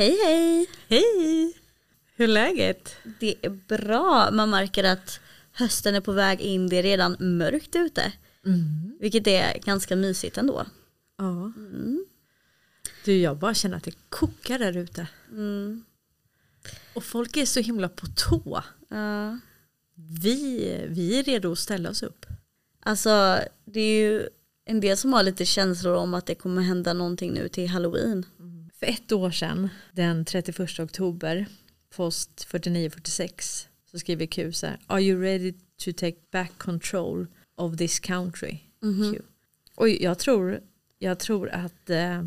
[0.00, 0.66] Hej hej!
[0.88, 1.54] Hej!
[2.16, 2.96] Hur är läget?
[3.18, 4.30] Det är bra.
[4.30, 5.20] Man märker att
[5.52, 6.68] hösten är på väg in.
[6.68, 8.12] Det är redan mörkt ute.
[8.46, 8.98] Mm.
[9.00, 10.66] Vilket är ganska mysigt ändå.
[11.18, 11.52] Ja.
[13.04, 15.06] Du, jag bara känner att det kokar där ute.
[15.30, 15.84] Mm.
[16.94, 18.62] Och folk är så himla på tå.
[18.88, 19.38] Ja.
[19.94, 22.26] Vi, vi är redo att ställa oss upp.
[22.82, 24.28] Alltså det är ju
[24.64, 28.26] en del som har lite känslor om att det kommer hända någonting nu till halloween.
[28.80, 31.46] För ett år sedan, den 31 oktober,
[31.90, 34.78] post 4946, så skriver Q så här.
[34.86, 37.26] Are you ready to take back control
[37.56, 38.58] of this country?
[39.12, 39.22] Q.
[39.74, 40.60] Och jag tror,
[40.98, 42.22] jag tror att eh,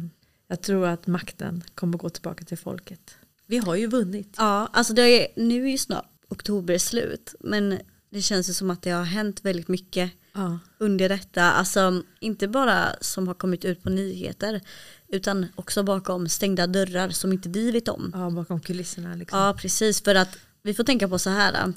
[0.47, 3.15] jag tror att makten kommer gå tillbaka till folket.
[3.45, 4.35] Vi har ju vunnit.
[4.37, 7.35] Ja, alltså det är, nu är ju snart oktober slut.
[7.39, 10.59] Men det känns ju som att det har hänt väldigt mycket Ja.
[10.77, 11.43] under detta.
[11.43, 14.61] Alltså inte bara som har kommit ut på nyheter.
[15.07, 18.11] Utan också bakom stängda dörrar som inte vi vet om.
[18.13, 19.39] ja, bakom kulisserna liksom.
[19.39, 21.73] Ja precis för att vi får tänka på så här.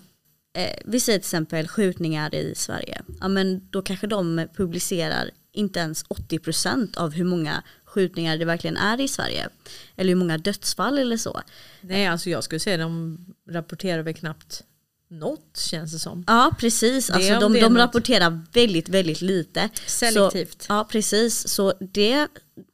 [0.57, 3.03] Eh, vi säger till exempel skjutningar i Sverige.
[3.21, 8.77] Ja men då kanske de publicerar inte ens 80% av hur många skjutningar det verkligen
[8.77, 9.49] är i Sverige.
[9.97, 11.41] Eller hur många dödsfall eller så.
[11.81, 13.19] Nej, alltså jag skulle säga de
[13.51, 14.63] rapporterar väl knappt
[15.09, 16.25] något känns det som.
[16.27, 17.79] Ja precis, alltså de, de något.
[17.79, 19.69] rapporterar väldigt väldigt lite.
[19.87, 20.63] Selektivt.
[20.63, 22.29] Så, ja precis, så det,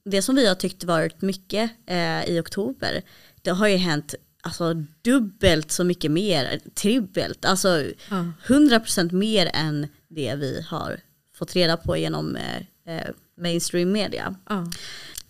[0.05, 3.03] det som vi har tyckt varit mycket eh, i oktober,
[3.43, 8.33] det har ju hänt alltså, dubbelt så mycket mer, tribbelt, alltså Ja.
[8.47, 11.01] 100% mer än det vi har
[11.35, 13.09] fått reda på genom eh, eh,
[13.41, 14.35] mainstream media.
[14.49, 14.67] Ja.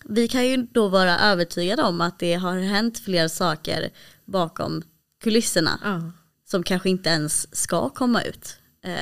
[0.04, 3.90] Vi kan ju då vara övertygade om att det har hänt fler saker
[4.24, 4.82] bakom
[5.22, 6.12] kulisserna Ja.
[6.52, 8.56] Som kanske inte ens ska komma ut.
[8.82, 8.94] Eh,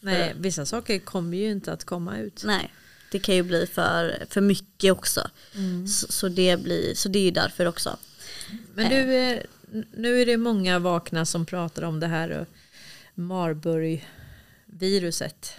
[0.00, 2.42] Nej, vissa saker kommer ju inte att komma ut.
[2.44, 2.72] nej,
[3.10, 5.30] det kan ju bli för, för mycket också.
[5.88, 7.96] Så, så, det blir, så det är ju därför också.
[8.74, 9.38] Men du, eh,
[9.96, 12.44] nu är det många vakna som pratar om det här eh,
[13.14, 15.52] Marburg-viruset.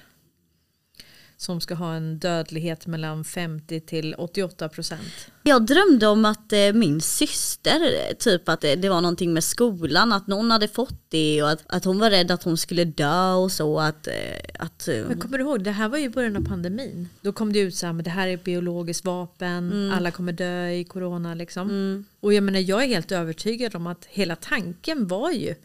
[1.41, 5.31] Som ska ha en dödlighet mellan 50 till 88 procent.
[5.43, 9.43] Jag drömde om att eh, min syster, eh, typ att det, det var någonting med
[9.43, 12.85] skolan, att någon hade fått det och att, att hon var rädd att hon skulle
[12.85, 13.79] dö och så.
[13.79, 14.13] Att, eh,
[14.59, 17.09] att, eh, Men kommer du ihåg, det här var ju början av pandemin.
[17.21, 20.33] Då kom det ut så här, men det här är ett biologiskt vapen, alla kommer
[20.33, 22.05] dö i corona liksom.
[22.19, 25.55] Och jag menar, jag är helt övertygad om att hela tanken var ju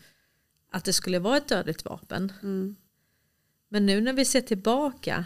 [0.73, 2.33] att det skulle vara ett dödligt vapen.
[2.43, 2.77] mm,
[3.69, 5.25] Men nu när vi ser tillbaka,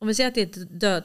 [0.00, 1.04] om vi säger att det är ett död,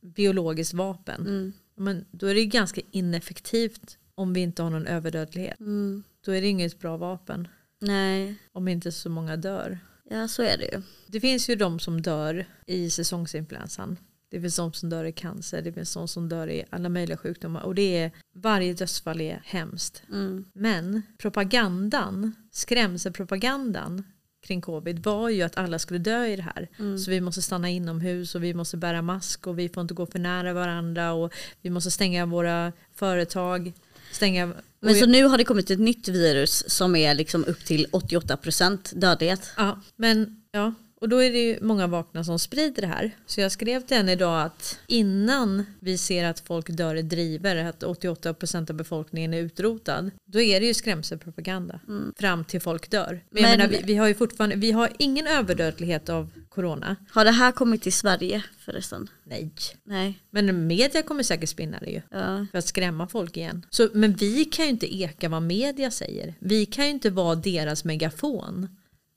[0.00, 5.60] biologiskt vapen, mm, men då är det ganska ineffektivt om vi inte har någon överdödlighet.
[5.60, 7.48] mm, Då är det inget bra vapen
[7.80, 9.78] nej, om inte så många dör.
[10.10, 10.82] ja så är det ju.
[11.06, 13.96] Det finns ju de som dör i säsongsinfluensan.
[14.28, 17.16] Det finns de som dör i cancer, det finns de som dör i alla möjliga
[17.16, 17.62] sjukdomar.
[17.62, 20.02] Och det är, varje dödsfall är hemskt.
[20.12, 24.04] Mm, Men propagandan, skrämselpropagandan
[24.44, 26.68] kring covid var ju att alla skulle dö i det här.
[26.78, 26.98] Mm.
[26.98, 30.06] Så vi måste stanna inomhus och vi måste bära mask och vi får inte gå
[30.06, 31.32] för nära varandra och
[31.62, 33.72] vi måste stänga våra företag.
[34.12, 37.86] Stänga, Men så nu har det kommit ett nytt virus som är liksom upp till
[37.86, 39.50] 88% dödlighet.
[39.56, 40.74] Ja, men ja.
[41.04, 43.10] Och då är det ju många vakna som sprider det här.
[43.26, 47.56] Så jag skrev till henne idag att innan vi ser att folk dör i driver,
[47.56, 51.80] att 88% av befolkningen är utrotad, då är det ju skrämselpropaganda
[52.16, 53.24] fram till folk dör.
[53.30, 56.96] Men, Men- menar, vi, vi har ju fortfarande, vi har ingen överdödlighet av corona.
[57.10, 59.08] Har det här kommit till Sverige förresten?
[59.24, 59.50] Nej.
[59.84, 60.18] Nej.
[60.30, 62.02] Men media kommer säkert spinna det ju.
[62.10, 62.46] Ja.
[62.50, 63.66] För att skrämma folk igen.
[63.70, 66.34] Så, men vi kan ju inte eka vad media säger.
[66.38, 68.68] Vi kan ju inte vara deras megafon.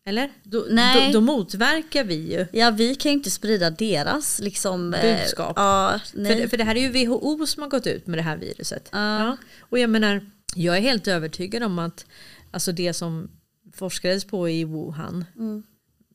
[0.07, 0.29] Eller?
[0.43, 1.11] Då, Nej.
[1.13, 2.45] då, då motverkar vi ju.
[2.51, 5.53] Ja vi kan ju inte sprida deras liksom, eh, Budskap.
[5.55, 8.37] Ja, För, för det här är ju WHO som har gått ut med det här
[8.37, 8.89] viruset.
[8.91, 9.37] Ja.
[9.59, 12.05] Och jag menar, jag är helt övertygad om att
[12.51, 13.29] alltså det som
[13.73, 15.63] forskades på i Wuhan Mm.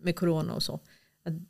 [0.00, 0.80] med corona och så.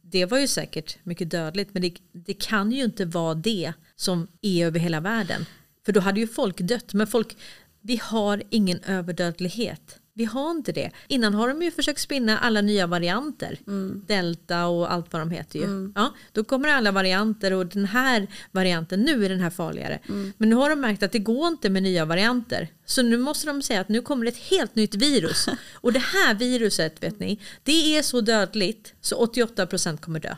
[0.02, 4.28] Det var ju säkert mycket dödligt men det, det kan ju inte vara det som
[4.42, 5.46] är över hela världen.
[5.86, 6.94] För då hade ju folk dött.
[6.94, 7.36] Men folk,
[7.82, 9.98] vi har ingen överdödlighet.
[10.14, 10.90] Vi har inte det.
[11.08, 13.58] Innan har de ju försökt spinna alla nya varianter.
[14.06, 15.92] Delta och allt vad de heter ju.
[15.94, 19.98] Ja, då kommer alla varianter och den här varianten, nu är den här farligare.
[20.36, 22.68] Men nu har de märkt att det går inte med nya varianter.
[22.86, 25.48] Så nu måste de säga att nu kommer ett helt nytt virus.
[25.74, 30.36] och det här viruset, vet ni, det är så dödligt så 88% kommer dö.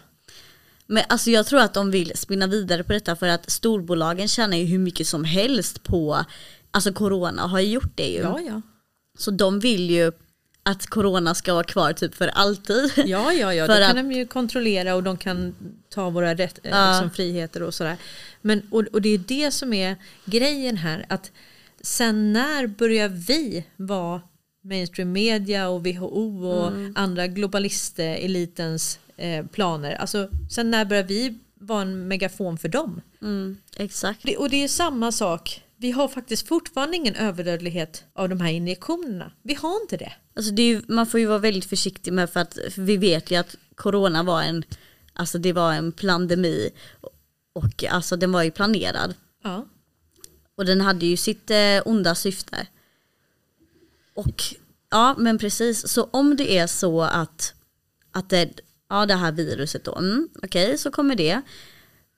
[0.87, 4.57] Men alltså jag tror att de vill spinna vidare på detta för att storbolagen tjänar
[4.57, 6.25] ju hur mycket som helst på
[6.75, 8.19] Alltså corona har ju gjort det ju.
[8.21, 8.63] Ja, ja.
[9.19, 10.13] Så de vill ju
[10.63, 12.93] att corona ska vara kvar typ för alltid.
[12.97, 13.67] Ja, ja, ja.
[13.67, 15.55] För Då att- kan de ju kontrollera och de kan
[15.91, 16.91] ta våra rätt, eh, Ja.
[16.93, 17.97] liksom friheter och sådär.
[18.43, 21.07] Men, och, och det är det som är grejen här.
[21.09, 21.33] att
[21.81, 24.21] sen när börjar vi vara
[24.65, 26.93] mainstream media och WHO och Mm.
[26.97, 29.95] andra globalister elitens eh, planer?
[29.95, 33.01] Alltså sen när börjar vi vara en megafon för dem?
[33.23, 34.21] Mm, exakt.
[34.23, 35.61] Det- Och det är samma sak.
[35.85, 39.33] Vi har faktiskt fortfarande ingen överdödlighet av de här injektionerna.
[39.43, 40.13] Vi har inte det.
[40.35, 43.31] Alltså det ju, man får ju vara väldigt försiktig med för att för vi vet
[43.31, 44.65] ju att corona var en,
[45.13, 46.71] alltså det var en pandemi
[47.53, 49.15] och alltså den var ju planerad.
[49.43, 49.67] Ja.
[50.55, 52.67] Och den hade ju sitt eh, onda syfte.
[54.15, 54.43] Och
[54.91, 57.55] ja men precis, så om det är så att,
[58.11, 61.43] att det, ja, det här viruset då, mm, okej så kommer det.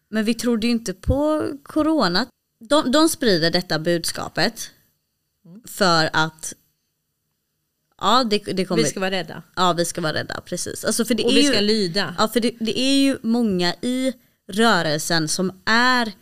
[0.09, 2.27] Men vi trodde ju inte på corona.
[2.69, 4.71] De, de sprider detta budskapet
[5.69, 6.55] för att
[8.01, 9.43] ja, det, det kommer, Vi ska vara rädda.
[9.57, 10.85] ja, vi ska vara rädda, precis.
[10.85, 12.15] Alltså för det Och är vi ju, ska lyda.
[12.19, 14.13] Ja för det, det är ju många i
[14.53, 16.13] rörelsen som är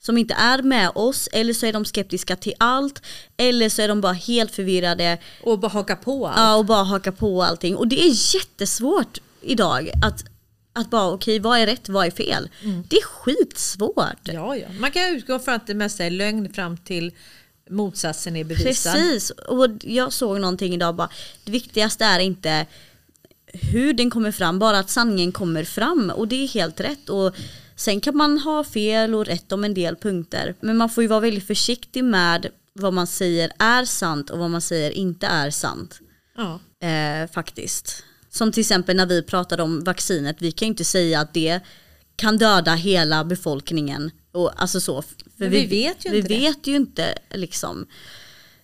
[0.00, 3.02] som inte är med oss eller så är de skeptiska till allt
[3.36, 6.36] eller så är de bara helt förvirrade Och bara haka på allt.
[6.38, 10.24] ja, och bara haka på allting och det är jättesvårt idag att,
[10.72, 12.48] att bara okej vad är rätt vad är fel
[12.88, 14.66] det är skitsvårt Ja, ja.
[14.80, 17.12] Man kan utgå från att det mesta är lögn fram till
[17.70, 18.92] motsatsen är bevisad.
[18.92, 21.08] Precis, och jag såg någonting idag bara,
[21.44, 22.66] det viktigaste är inte
[23.52, 27.08] hur den kommer fram, bara att sanningen kommer fram och det är helt rätt.
[27.08, 27.34] Och
[27.76, 31.08] sen kan man ha fel och rätt om en del punkter, men man får ju
[31.08, 35.50] vara väldigt försiktig med vad man säger är sant och vad man säger inte är
[35.50, 36.00] sant.
[36.36, 36.60] Ja.
[36.88, 38.04] Eh, faktiskt.
[38.30, 41.60] Som till exempel när vi pratade om vaccinet, vi kan ju inte säga att det
[42.16, 44.10] kan döda hela befolkningen.
[44.32, 45.02] Och, alltså så,
[45.36, 46.38] Men vi vet ju vi inte det.
[46.38, 47.86] vet ju inte liksom.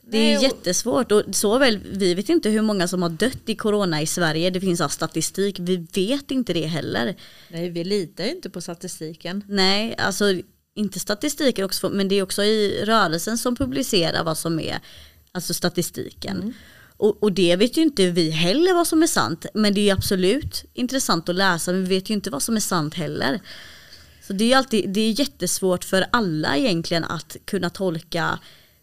[0.07, 3.39] Det Nej, är och- jättesvårt och såväl, vi vet inte hur många som har dött
[3.47, 7.17] i corona i Sverige, det finns statistik, vi vet inte det heller.
[7.49, 9.45] Nej, vi litar ju inte på statistiken.
[9.49, 10.25] Nej, alltså
[10.75, 14.79] inte statistiken också, men det är också i rörelsen som publicerar vad som är
[15.33, 16.37] alltså statistiken.
[16.37, 16.53] Mm.
[17.05, 19.95] Och, och det vet ju inte vi heller vad som är sant, men det är
[19.95, 23.41] absolut intressant att läsa, men vi vet ju inte vad som är sant heller.
[24.27, 28.39] Så det är alltid, det är jättesvårt för alla egentligen att kunna tolka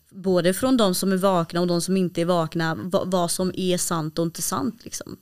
[0.09, 3.51] både från de som är vakna och de som inte är vakna vad, vad som
[3.56, 4.81] är sant och inte sant.
[4.83, 5.18] Liksom.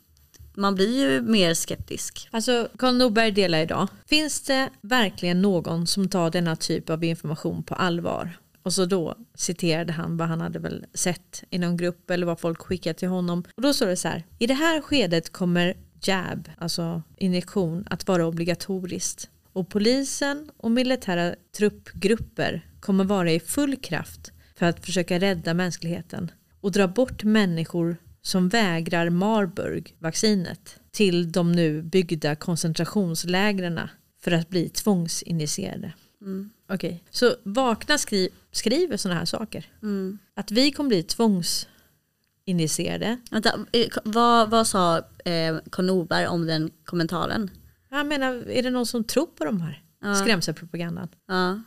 [0.53, 2.27] Man blir ju mer skeptisk.
[2.31, 3.87] Alltså, Karl Norberg delar idag.
[4.05, 8.37] Finns det verkligen någon som tar denna typ av information på allvar?
[8.69, 12.39] Och så då citerade han vad han hade väl sett i någon grupp eller vad
[12.39, 13.43] folk skickat till honom.
[13.55, 14.23] Och då står det så här.
[14.39, 19.29] I det här skedet kommer jab, alltså injektion, att vara obligatoriskt.
[19.53, 26.31] Och polisen och militära truppgrupper kommer vara i full kraft för att försöka rädda mänskligheten
[26.61, 33.79] och dra bort människor som vägrar Marburg-vaccinet till de nu byggda koncentrationslägren
[34.23, 35.93] för att bli tvångsinitierade.
[36.21, 36.49] Mm.
[36.69, 39.65] Okej, så Vakna skri skriver sådana här saker.
[39.81, 40.17] Mm.
[40.35, 43.17] Att vi kommer bli tvångsinitierade.
[43.31, 47.49] Vänta, eh, vad, vad sa eh, Norberg om den kommentaren?
[47.89, 50.15] Jag menar, är det någon som tror på de här Ja.
[50.15, 51.07] skrämselpropagandan?
[51.27, 51.61] Ja.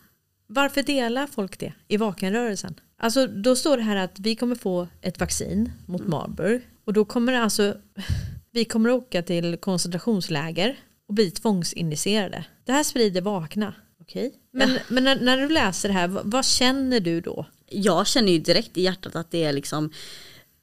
[0.46, 2.80] Varför delar folk det i vakenrörelsen?
[2.98, 7.04] Alltså då står det här att vi kommer få ett vaccin mot Marburg och då
[7.04, 7.76] kommer alltså
[8.52, 12.44] vi kommer åka till koncentrationsläger och bli tvångsinitierade.
[12.64, 13.74] Det här sprider vakna.
[14.02, 14.32] Okej.
[14.52, 17.46] Men, men när, när du läser det här, vad, vad känner du då?
[17.68, 19.90] Jag känner ju direkt i hjärtat att det är liksom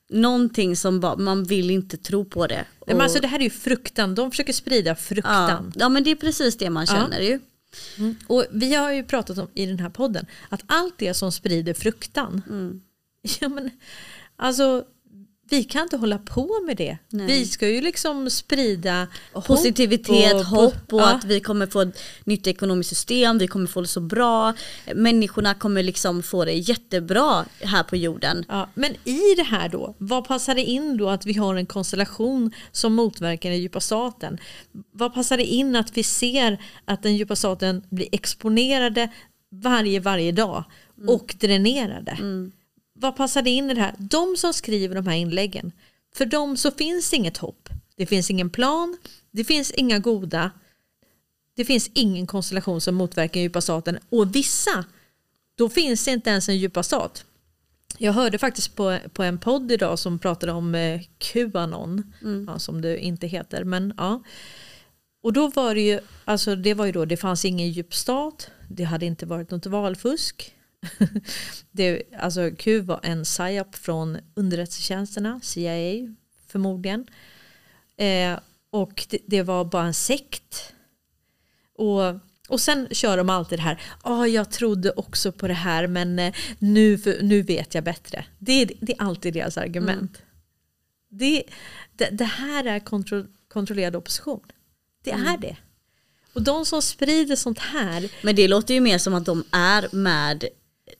[0.10, 2.66] någonting som bara, man vill inte tro på det.
[2.88, 5.74] Men Och- alltså det här är ju fruktan, de försöker sprida ja, fruktan.
[5.76, 6.94] ja men det är precis det man Ja.
[6.96, 7.40] känner ju.
[7.98, 8.16] Mm.
[8.28, 11.74] Och vi har ju pratat om i den här podden att allt det som sprider
[11.74, 12.82] fruktan, Mm.
[13.42, 13.70] ja men
[14.36, 14.86] alltså
[15.50, 16.98] vi kan inte hålla på med det.
[17.10, 17.28] Nej.
[17.28, 21.10] Vi ska ju liksom sprida hopp Positivitet, och- hopp och ja.
[21.16, 24.54] att vi kommer få ett nytt ekonomiskt system, vi kommer få det så bra,
[24.96, 28.46] människorna kommer liksom få det jättebra här på jorden.
[28.48, 31.66] Ja, men i det här då, vad passar det in då att vi har en
[31.66, 34.38] konstellation som motverkar den djupa staten?
[34.92, 39.10] Vad passar det in att vi ser att den djupa staten blir exponerade
[39.52, 40.64] varje, varje dag
[41.08, 42.18] och dränerade?
[43.02, 43.96] Vad passar det in i det här?
[43.98, 45.72] De som skriver de här inläggen,
[46.16, 47.70] för dem så finns inget hopp.
[47.96, 48.98] Det finns ingen plan,
[49.32, 50.52] det finns inga goda,
[51.56, 54.86] det finns ingen konstellation som motverkar den djupa staten och vissa,
[55.56, 57.26] då finns det inte ens en djupa stat.
[57.98, 62.14] Jag hörde faktiskt på, på en podd idag som pratade om eh, Qanon,
[62.48, 63.64] ja, som det inte heter.
[63.64, 64.24] Men, ja.
[65.24, 68.52] Och då var det ju, alltså det var ju då, det fanns ingen djup stat,
[68.68, 70.56] det hade inte varit något valfusk.
[71.72, 76.16] det, alltså Q var en psyop från underrättelsetjänsterna, CIA
[76.48, 77.08] förmodligen.
[77.98, 80.74] Eh, och det, det var bara en sekt.
[81.76, 82.20] Och
[82.50, 86.20] Och sen kör de alltid det här, ja jag trodde också på det här men
[86.20, 88.26] eh, nu, för, nu vet jag bättre.
[88.40, 90.18] Det är, det är alltid deras argument.
[90.18, 90.30] Mm.
[91.10, 91.44] Det,
[91.96, 94.44] det, det, här är kontro, kontrollerad opposition.
[95.04, 95.28] Det mm.
[95.28, 95.58] är det.
[96.34, 98.12] Och de som sprider sånt här.
[98.24, 100.46] Men det låter ju mer som att de är med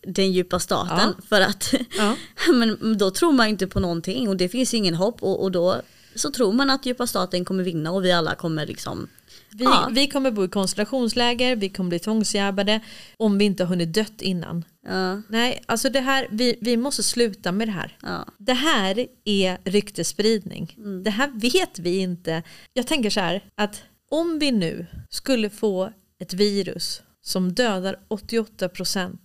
[0.02, 1.14] den djupa staten.
[1.18, 1.26] Ja.
[1.30, 2.16] För att ja.
[2.54, 5.82] men då tror man inte på någonting och det finns ingen hopp och, och då
[6.16, 9.08] så tror man att djupa staten kommer vinna och vi alla kommer liksom
[9.52, 9.90] vi, ja.
[9.92, 12.80] vi kommer bo i koncentrationsläger, vi kommer bli tvångsjävade
[13.18, 14.66] om vi inte har hunnit dött innan.
[14.88, 15.22] Ja.
[15.30, 17.98] Nej, alltså det här, vi, vi måste sluta med det här.
[18.02, 18.26] Ja.
[18.38, 20.76] Det här är ryktespridning.
[20.78, 21.04] Mm.
[21.04, 22.44] Det här vet vi inte.
[22.74, 29.18] Jag tänker så här att om vi nu skulle få ett virus som dödar 88%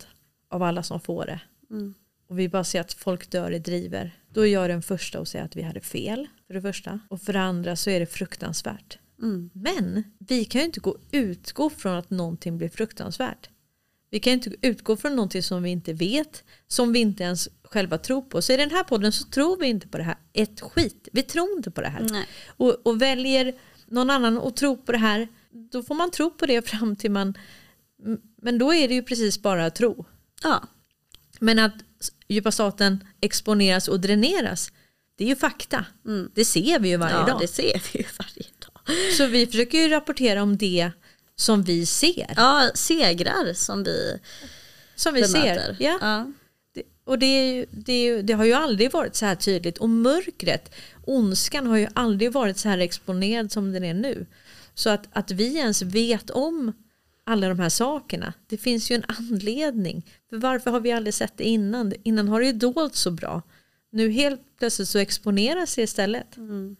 [0.54, 1.94] av alla som får det mm.
[2.28, 5.28] och vi bara ser att folk dör i driver då är jag den första att
[5.28, 8.06] säga att vi hade fel för det första och för det andra så är det
[8.06, 8.98] fruktansvärt.
[9.22, 9.50] Mm.
[9.52, 13.48] Men vi kan ju inte gå, utgå från att någonting blir fruktansvärt.
[14.10, 17.98] Vi kan inte utgå från någonting som vi inte vet, som vi inte ens själva
[17.98, 18.42] tror på.
[18.42, 21.08] Så i den här podden så tror vi inte på det här ett skit.
[21.12, 22.26] Vi tror inte på det här.
[22.46, 23.54] Och, och, väljer
[23.86, 25.28] någon annan att tro på det här,
[25.72, 27.34] då får man tro på det fram till man...
[28.42, 30.04] Men då är det ju precis bara tro.
[30.42, 30.62] Ja.
[31.40, 31.74] Men att
[32.28, 34.72] djupa staten exponeras och dräneras,
[35.16, 35.84] det är ju fakta.
[36.06, 36.30] Mm.
[36.34, 37.40] Det ser vi ju varje ja, dag.
[37.40, 38.96] det ser vi ju varje dag.
[39.16, 40.90] Så vi försöker ju rapportera om det
[41.36, 42.32] som vi ser.
[42.36, 44.18] Ja, segrar som vi
[44.94, 45.54] Som vi bemöter.
[45.54, 45.98] ser, ja.
[46.00, 46.32] ja.
[46.74, 49.78] Det, och det, det, det har ju aldrig varit så här tydligt.
[49.78, 50.74] Och mörkret,
[51.04, 54.26] ondskan har ju aldrig varit så här exponerad som den är nu.
[54.74, 56.72] Så att, att vi ens vet om
[57.24, 58.32] alla de här sakerna.
[58.46, 60.06] Det finns ju en anledning.
[60.30, 61.92] För varför har vi aldrig sett det innan?
[62.02, 63.42] Innan har det ju dolt så bra.
[63.90, 66.36] Nu helt plötsligt så exponeras det istället.
[66.36, 66.76] Mm.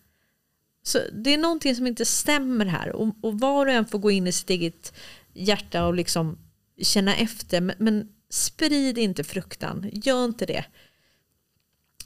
[0.82, 2.92] Så det är någonting som inte stämmer här.
[2.92, 4.92] Och, och var och en får gå in i sitt eget
[5.32, 6.38] hjärta och liksom
[6.82, 7.60] känna efter.
[7.60, 9.90] Men, men sprid inte fruktan.
[9.92, 10.64] Gör inte det.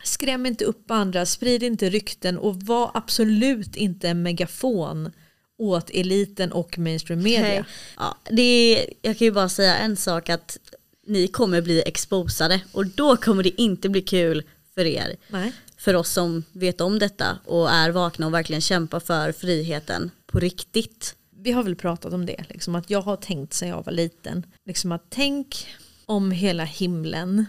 [0.04, 1.26] Skräm inte upp andra.
[1.26, 2.38] Sprid inte rykten.
[2.38, 5.12] Och var absolut inte en megafon
[5.58, 7.60] åt eliten och mainstream media.
[7.60, 7.72] Okay.
[7.96, 10.58] Ja, det är, jag kan ju bara säga en sak att
[11.06, 14.42] ni kommer bli exposade och då kommer det inte bli kul
[14.74, 15.16] för er.
[15.28, 15.52] Nej.
[15.76, 20.38] För oss som vet om detta och är vakna och verkligen kämpar för friheten på
[20.38, 21.14] riktigt.
[21.30, 24.46] Vi har väl pratat om det, liksom att jag har tänkt sedan jag var liten.
[24.66, 25.66] Liksom att tänk
[26.06, 27.46] om hela himlen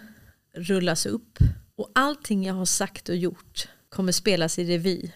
[0.56, 1.38] rullas upp
[1.76, 5.12] och allting jag har sagt och gjort kommer spelas i revy.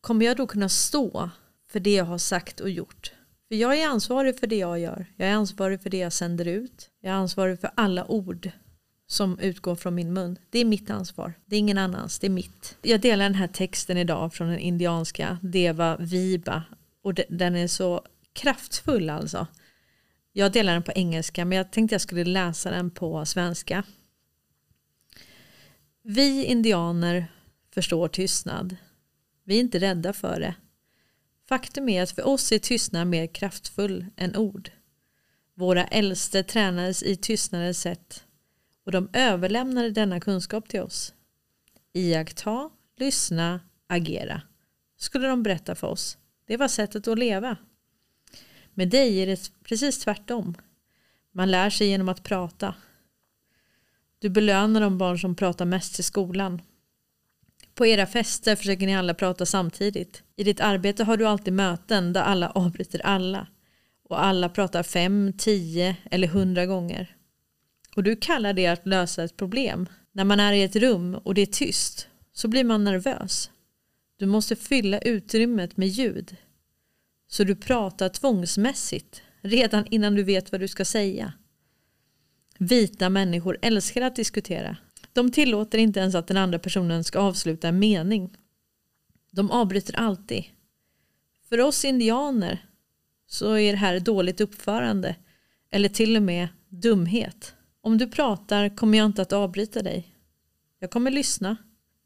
[0.00, 1.30] Kommer jag då kunna stå
[1.70, 3.12] för det jag har sagt och gjort.
[3.48, 5.06] För jag är ansvarig för det jag gör.
[5.16, 6.90] Jag är ansvarig för det jag sänder ut.
[7.00, 8.50] Jag är ansvarig för alla ord
[9.06, 10.38] som utgår från min mun.
[10.50, 11.32] Det är mitt ansvar.
[11.46, 12.18] Det är ingen annans.
[12.18, 12.78] Det är mitt.
[12.82, 16.62] Jag delar den här texten idag från den indianska Deva Viba.
[17.02, 19.46] Och den är så kraftfull alltså.
[20.32, 23.84] Jag delar den på engelska men jag tänkte jag skulle läsa den på svenska.
[26.02, 27.26] Vi indianer
[27.74, 28.76] förstår tystnad.
[29.44, 30.54] Vi är inte rädda för det.
[31.48, 34.70] Faktum är att för oss är tystnad mer kraftfull än ord.
[35.54, 38.24] Våra äldste tränades i tystnadens sätt
[38.84, 41.14] och de överlämnade denna kunskap till oss.
[41.92, 44.42] Iaktta, lyssna, agera
[44.96, 46.18] skulle de berätta för oss.
[46.46, 47.56] Det var sättet att leva.
[48.74, 50.54] Med dig är det precis tvärtom.
[51.32, 52.74] Man lär sig genom att prata.
[54.18, 56.62] Du belönar de barn som pratar mest i skolan
[57.78, 60.22] på era fester försöker ni alla prata samtidigt.
[60.36, 63.46] I ditt arbete har du alltid möten där alla avbryter alla.
[64.08, 67.16] Och alla pratar fem, tio eller hundra gånger.
[67.96, 69.88] Och du kallar det att lösa ett problem.
[70.12, 73.50] När man är i ett rum och det är tyst så blir man nervös.
[74.16, 76.36] Du måste fylla utrymmet med ljud.
[77.28, 81.32] Så du pratar tvångsmässigt redan innan du vet vad du ska säga.
[82.58, 84.76] Vita människor älskar att diskutera.
[85.18, 88.36] De tillåter inte ens att den andra personen ska avsluta en mening.
[89.30, 90.44] De avbryter alltid.
[91.48, 92.66] För oss indianer
[93.26, 95.16] så är det här dåligt uppförande
[95.70, 97.54] eller till och med dumhet.
[97.80, 100.14] Om du pratar kommer jag inte att avbryta dig.
[100.78, 101.56] Jag kommer lyssna.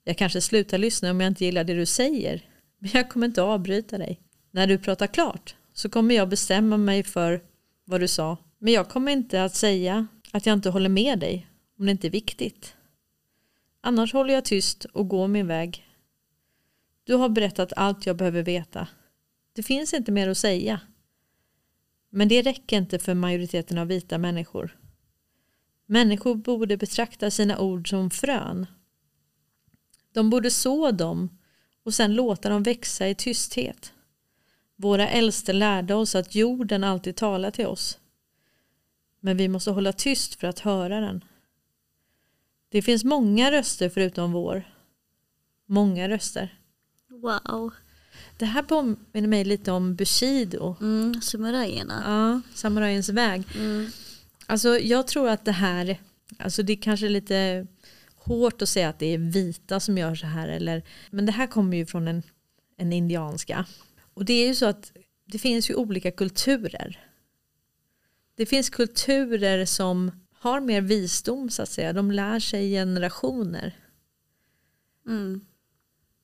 [0.04, 2.47] Jag kanske slutar lyssna om jag inte gillar det du säger.
[2.78, 4.21] Men jag kommer inte avbryta dig.
[4.50, 7.42] När du pratar klart så kommer jag bestämma mig för
[7.85, 8.37] vad du sa.
[8.59, 11.47] Men jag kommer inte att säga att jag inte håller med dig
[11.78, 12.75] om det inte är viktigt.
[13.84, 15.86] Annars håller jag tyst och går min väg.
[17.04, 18.88] Du har berättat allt jag behöver veta.
[19.52, 20.80] Det finns inte mer att säga.
[22.10, 24.78] Men det räcker inte för majoriteten av vita människor.
[25.86, 28.66] Människor borde betrakta sina ord som frön.
[30.12, 31.38] De borde så dem
[31.82, 33.92] och sen låta dem växa i tysthet.
[34.76, 37.98] Våra äldste lärde oss att jorden alltid talar till oss.
[39.20, 41.24] Men vi måste hålla tyst för att höra den.
[42.73, 44.64] Det finns många röster förutom vår.
[45.67, 46.59] Många röster.
[47.09, 47.73] Wow.
[48.38, 50.76] Det här påminner mig lite om Bushido.
[50.81, 52.02] Mm, samurajerna.
[52.07, 53.43] Ja, Samurajens väg.
[53.59, 53.91] Mm.
[54.47, 56.00] Alltså jag tror att det här,
[56.38, 57.67] alltså det är kanske lite
[58.17, 60.49] hårt att säga att det är vita som gör så här.
[60.49, 62.23] Eller, men det här kommer ju från en,
[62.76, 63.67] en indianska.
[64.14, 64.93] Och det är ju så att
[65.25, 67.00] det finns ju olika kulturer.
[68.35, 71.92] Det finns kulturer som har mer visdom så att säga.
[71.92, 73.76] De lär sig generationer.
[75.06, 75.40] Mm.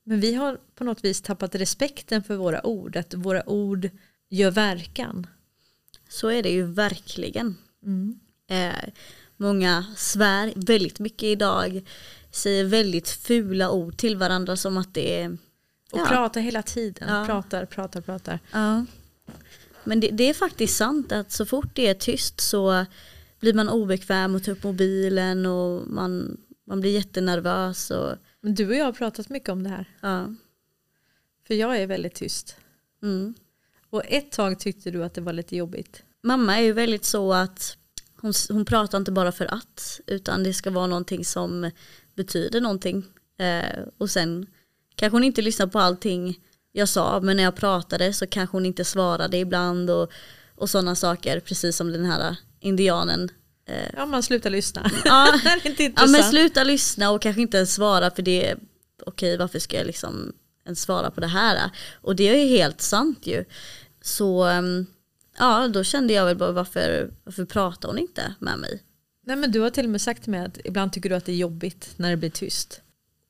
[0.04, 2.96] Men vi har på något vis tappat respekten för våra ord.
[2.96, 3.90] Att våra ord
[4.28, 5.26] gör verkan.
[6.08, 7.56] Så är det ju verkligen.
[7.82, 8.20] Mm.
[8.46, 8.90] Eh,
[9.36, 11.82] många svär väldigt mycket idag.
[12.30, 15.28] Säger väldigt fula ord till varandra som att det är...
[15.92, 16.06] Och Ja.
[16.08, 17.08] pratar hela tiden.
[17.08, 17.26] Ja.
[17.26, 18.38] Pratar, pratar, pratar.
[18.52, 18.84] Ja.
[19.84, 22.86] Men det, det är faktiskt sant att så fort det är tyst så
[23.40, 27.90] blir man obekväm och tar upp mobilen och man, man blir jättenervös.
[27.90, 29.84] Och, Men du och jag har pratat mycket om det här.
[30.00, 30.34] ja.
[31.46, 32.56] För jag är väldigt tyst.
[33.02, 33.34] mm.
[33.90, 36.02] Och ett tag tyckte du att det var lite jobbigt.
[36.22, 37.76] Mamma är ju väldigt så att
[38.20, 41.70] hon, hon pratar inte bara för att utan det ska vara någonting som
[42.14, 43.04] betyder någonting.
[43.38, 44.46] Eh, och sen
[44.94, 46.40] kanske hon inte lyssnar på allting
[46.72, 50.12] jag sa men när jag pratade så kanske hon inte svarade ibland och,
[50.54, 53.28] och sådana saker precis som den här indianen.
[53.68, 54.90] Eh, Ja, man slutar lyssna.
[55.04, 58.46] ja, det är inte ja men sluta lyssna och kanske inte ens svara för det
[58.50, 58.58] är
[59.06, 60.32] okej varför ska jag liksom
[60.64, 61.70] ens svara på det här.
[62.02, 63.44] Och det är ju helt sant ju.
[64.02, 64.86] Så ehm,
[65.38, 68.82] ja då kände jag väl bara varför, varför pratar hon inte med mig?
[69.26, 71.24] Nej, men du har till och med sagt till mig att ibland tycker du att
[71.24, 72.80] det är jobbigt när det blir tyst.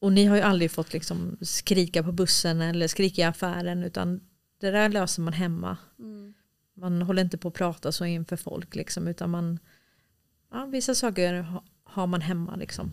[0.00, 4.20] Och ni har ju aldrig fått liksom skrika på bussen eller skrika i affären utan
[4.60, 5.76] det där löser man hemma.
[6.80, 9.58] Man håller inte på att prata så inför folk liksom utan man
[10.52, 12.90] ja, vissa saker ha- har man hemma liksom.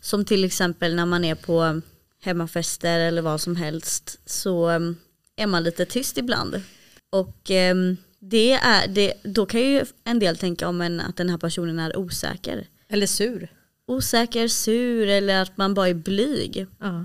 [0.00, 1.80] Som till exempel när man är på
[2.20, 4.96] hemmafester eller vad som helst så ehm,
[5.36, 6.62] är man lite tyst ibland.
[7.10, 11.28] Och ehm, det är, det, då kan ju en del tänka om en, att den
[11.30, 12.66] här personen är osäker.
[12.88, 13.48] Eller sur.
[13.86, 16.66] Osäker, sur eller att man bara är blyg.
[16.78, 17.04] Ja.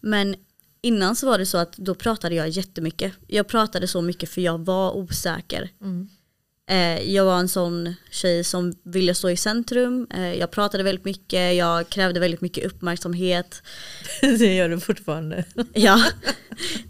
[0.00, 0.36] Men
[0.82, 3.12] innan så var det så att då pratade jag jättemycket.
[3.26, 5.70] Jag pratade så mycket för jag var osäker.
[5.80, 6.08] Mm.
[6.70, 10.06] Eh, jag var en sån tjej som ville stå i centrum.
[10.14, 13.62] Eh, jag pratade väldigt mycket, jag krävde väldigt mycket uppmärksamhet.
[14.20, 15.44] det gör du fortfarande.
[15.72, 16.04] Ja,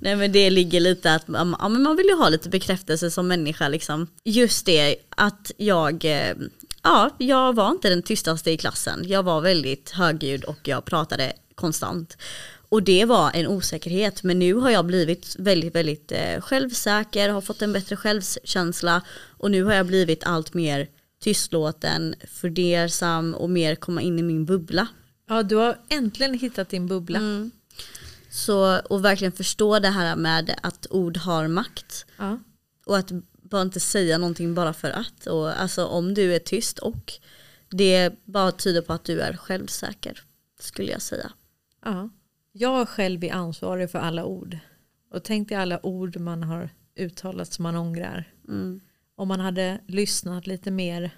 [0.00, 3.28] nej men det ligger lite att ja, men man vill ju ha lite bekräftelse som
[3.28, 4.06] människa liksom.
[4.24, 6.34] Just det att jag, eh,
[6.82, 9.04] ja, jag var inte den tystaste i klassen.
[9.06, 12.16] Jag var väldigt högljudd och jag pratade konstant.
[12.72, 17.40] Och det var en osäkerhet men nu har jag blivit väldigt väldigt eh, självsäker, har
[17.40, 19.02] fått en bättre självkänsla
[19.38, 20.88] och nu har jag blivit allt mer
[21.22, 24.88] tystlåten, fundersam och mer komma in i min bubbla.
[25.28, 27.18] Ja, du har äntligen hittat din bubbla.
[27.18, 27.50] Mm.
[28.30, 32.06] Så, och verkligen förstå det här med att ord har makt.
[32.16, 32.38] Ja.
[32.86, 33.10] Och att
[33.42, 35.26] bara inte säga någonting bara för att.
[35.26, 37.12] Och alltså om du är tyst och
[37.70, 40.22] det bara tyder på att du är självsäker.
[40.60, 41.32] Skulle jag säga.
[41.84, 42.10] Ja.
[42.52, 44.58] Jag själv är ansvarig för alla ord.
[45.10, 48.32] Och tänk dig alla ord man har uttalat som man ångrar.
[48.48, 48.80] Mm.
[49.16, 51.10] Om man hade lyssnat lite mer.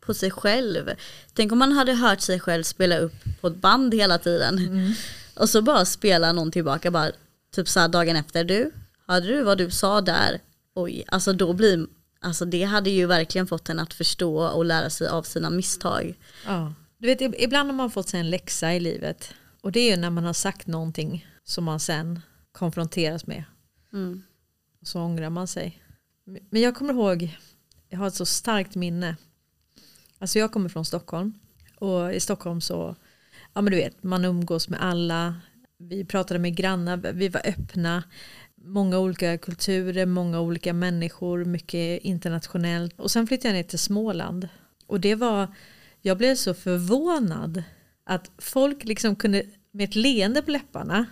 [0.00, 0.90] På sig själv.
[1.32, 4.58] Tänk om man hade hört sig själv spela upp på ett band hela tiden.
[5.34, 6.90] Och så bara spela någon tillbaka.
[6.90, 7.10] Bara,
[7.52, 8.44] typ så här dagen efter.
[8.44, 8.70] Du,
[9.06, 10.40] hörde du vad du sa där?
[10.74, 11.86] Oj, alltså då blir
[12.20, 16.14] Alltså det hade ju verkligen fått en att förstå och lära sig av sina misstag.
[16.46, 16.74] Ja.
[16.98, 19.34] Du vet, ib- ibland har man fått sig en läxa i livet.
[19.60, 22.20] Och det är ju när man har sagt någonting som man sen
[22.52, 23.44] konfronteras med.
[23.92, 24.22] Mm.
[24.82, 25.82] Så ångrar man sig.
[26.24, 27.36] Men jag kommer ihåg,
[27.88, 29.16] jag har ett så starkt minne.
[30.18, 31.34] Alltså jag kommer från Stockholm.
[31.78, 32.96] Och i Stockholm så,
[33.54, 35.34] ja men du vet, man umgås med alla.
[35.78, 38.02] Vi pratade med grannar, vi var öppna.
[38.54, 43.00] Många olika kulturer, många olika människor, mycket internationellt.
[43.00, 44.48] Och sen flyttade jag ner till Småland.
[44.86, 45.54] Och det var,
[46.00, 47.62] jag blev så förvånad
[48.08, 51.06] att folk liksom kunde med ett leende på läpparna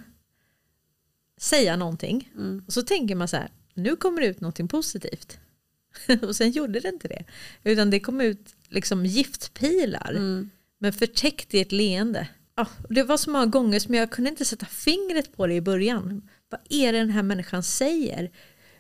[1.41, 2.33] säga någonting.
[2.35, 2.65] Mm.
[2.67, 5.39] Och så tänker man så här, nu kommer det ut någonting positivt.
[6.23, 7.25] och sen gjorde det inte det.
[7.65, 10.11] Utan det kom ut liksom giftpilar.
[10.11, 10.51] Mm.
[10.79, 12.29] Men förtäckt i ett leende.
[12.55, 15.61] Ja, det var så många gånger som jag kunde inte sätta fingret på det i
[15.61, 16.29] början.
[16.49, 18.31] Vad är det den här människan säger?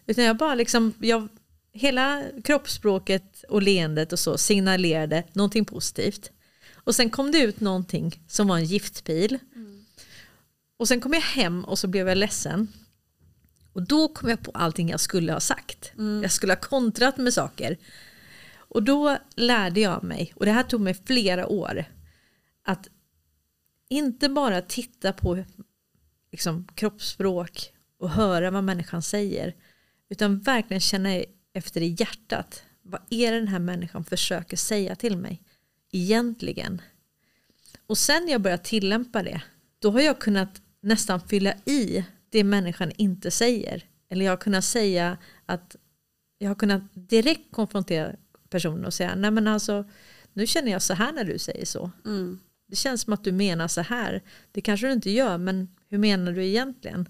[0.06, 1.28] Utan jag bara liksom, jag,
[1.72, 6.30] hela kroppsspråket och leendet och så signalerade någonting positivt.
[6.86, 9.38] Och sen kom det ut någonting som var en giftpil.
[10.76, 12.68] Och sen kom jag hem och så blev jag ledsen.
[13.72, 15.92] Och då kom jag på allting jag skulle ha sagt.
[16.22, 17.76] Jag skulle ha kontrat med saker.
[18.54, 21.84] Och då lärde jag mig, och det här tog mig flera år,
[22.64, 22.88] att
[23.88, 25.44] inte bara titta på
[26.32, 29.54] liksom, kroppsspråk och höra vad människan säger,
[30.08, 32.62] utan verkligen känna efter i hjärtat.
[32.82, 35.42] Vad är det den här människan försöker säga till mig
[35.92, 36.82] egentligen?
[37.86, 39.42] Och sen jag började tillämpa det,
[39.78, 43.84] då har jag kunnat nästan fylla i det människan inte säger.
[44.08, 45.76] Eller jag har kunnat säga att
[46.38, 48.16] jag har kunnat direkt konfrontera
[48.50, 49.84] personen och säga, nej men alltså,
[50.32, 51.90] nu känner jag så här när du säger så.
[52.04, 52.38] Mm.
[52.68, 54.22] Det känns som att du menar så här.
[54.52, 57.08] Det kanske du inte gör, men hur menar du egentligen?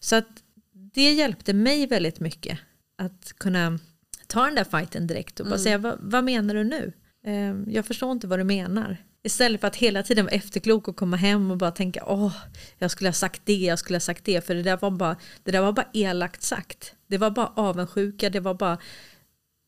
[0.00, 0.42] Så att
[0.72, 2.58] det hjälpte mig väldigt mycket
[2.96, 3.78] att kunna
[4.26, 5.62] ta den där fighten direkt och bara Mm.
[5.64, 6.92] säga, vad, vad menar du nu?
[7.26, 8.96] Eh, jag förstår inte vad du menar.
[9.22, 12.36] Istället för att hela tiden vara efterklok och komma hem och bara tänka, åh,
[12.78, 15.16] jag skulle ha sagt det, jag skulle ha sagt det, för det där var bara,
[15.42, 16.92] det där var bara elakt sagt.
[17.06, 18.78] Det var bara avundsjuka, det var bara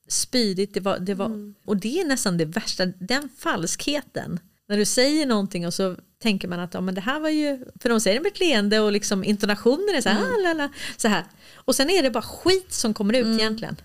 [0.08, 1.54] spydigt, det var, det var, Mm.
[1.64, 4.40] och det är nästan det värsta, den falskheten.
[4.68, 7.64] När du säger någonting och så tänker man att ja, men det här var ju,
[7.80, 10.68] för de säger det med ett leende och liksom intonationen är så här, ah, lala,
[10.96, 11.24] så här.
[11.54, 13.76] Och sen är det bara skit som kommer ut egentligen.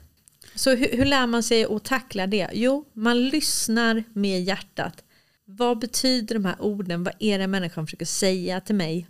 [0.55, 2.49] Så hur, hur lär man sig att tackla det?
[2.53, 5.03] Jo, man lyssnar med hjärtat.
[5.45, 7.03] Vad betyder de här orden?
[7.03, 9.07] Vad är det människan försöker säga till mig?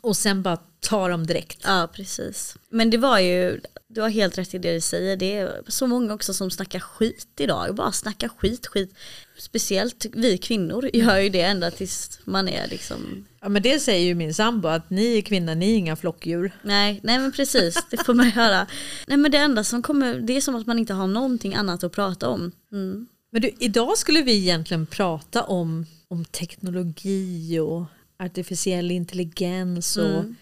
[0.00, 1.60] Och sen bara ta dem direkt.
[1.64, 2.56] Ja, precis.
[2.68, 3.60] Men det var ju,
[3.92, 5.16] du har helt rätt i det du säger.
[5.16, 7.74] Det är så många också som snackar skit idag.
[7.74, 8.94] Bara snackar skit, skit.
[9.38, 14.06] Speciellt vi kvinnor gör ju det ända tills man är liksom Ja, men det säger
[14.06, 16.52] ju min sambo att ni är kvinnor, ni är inga flockdjur.
[16.62, 18.66] Nej, nej men precis, det får man höra.
[19.06, 21.84] Nej men det enda som kommer, det är som att man inte har någonting annat
[21.84, 22.52] att prata om.
[22.72, 23.06] Mm.
[23.30, 27.84] Men du, idag skulle vi egentligen prata om, om teknologi och
[28.18, 30.36] artificiell intelligens och Mm.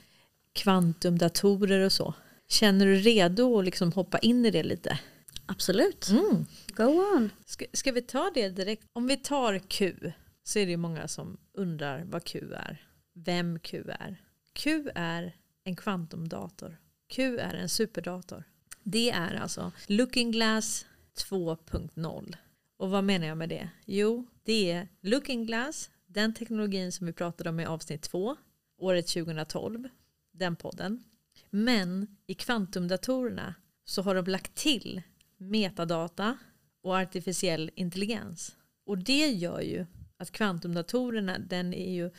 [0.52, 2.14] kvantumdatorer och så.
[2.48, 4.98] Känner du redo att liksom hoppa in i det lite?
[5.46, 6.44] Absolut, Mm.
[6.66, 6.84] go
[7.16, 7.30] on.
[7.46, 8.86] Ska, ska vi ta det direkt?
[8.92, 12.82] Om vi tar Q så är det ju många som undrar vad Q är.
[13.14, 14.22] Vem Q är.
[14.52, 16.76] Q är en kvantumdator.
[17.08, 18.44] Q är en superdator.
[18.82, 20.86] Det är alltså Looking Glass
[21.30, 22.36] 2.0.
[22.76, 23.68] Och vad menar jag med det?
[23.86, 28.36] Jo, det är Looking Glass, den teknologin som vi pratade om i avsnitt 2,
[28.78, 29.88] året 2012,
[30.32, 31.04] den podden.
[31.50, 35.02] Men i kvantumdatorerna så har de lagt till
[35.36, 36.38] metadata
[36.82, 38.56] och artificiell intelligens.
[38.84, 42.10] Och det gör ju att kvantumdatorerna den är ju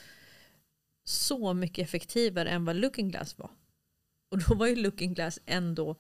[1.04, 3.52] så mycket effektivare än vad Looking Glass var.
[4.30, 5.96] Och då var ju Looking Glass ändå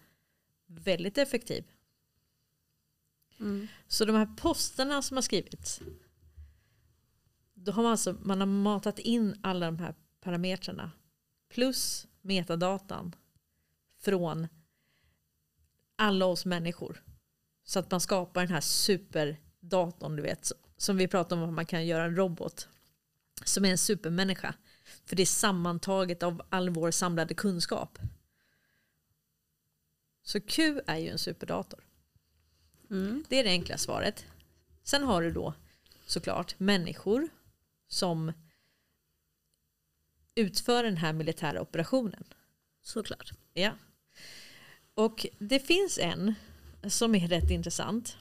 [0.65, 1.63] väldigt effektiv.
[3.39, 3.67] Mm.
[3.87, 5.81] Så de här posterna som har skrivits.
[7.53, 10.91] Då har man alltså man har matat in alla de här parametrarna.
[11.49, 13.15] Plus metadatan.
[13.99, 14.47] Från
[15.95, 17.03] alla oss människor.
[17.63, 20.51] Så att man skapar den här superdatorn du vet.
[20.77, 22.67] Som vi pratade om att man kan göra en robot.
[23.45, 24.53] Som är en supermänniska.
[25.05, 27.99] För det är sammantaget av all vår samlade kunskap.
[30.23, 31.79] Så Q är ju en superdator.
[32.89, 33.23] Mm.
[33.29, 34.25] Det är det enkla svaret.
[34.83, 35.53] Sen har du då
[36.05, 37.29] såklart människor
[37.87, 38.33] som
[40.39, 42.23] utför den här militära operationen.
[42.81, 43.31] Såklart.
[43.53, 43.71] Ja.
[44.93, 46.33] Och det finns en
[46.87, 48.17] som är rätt intressant.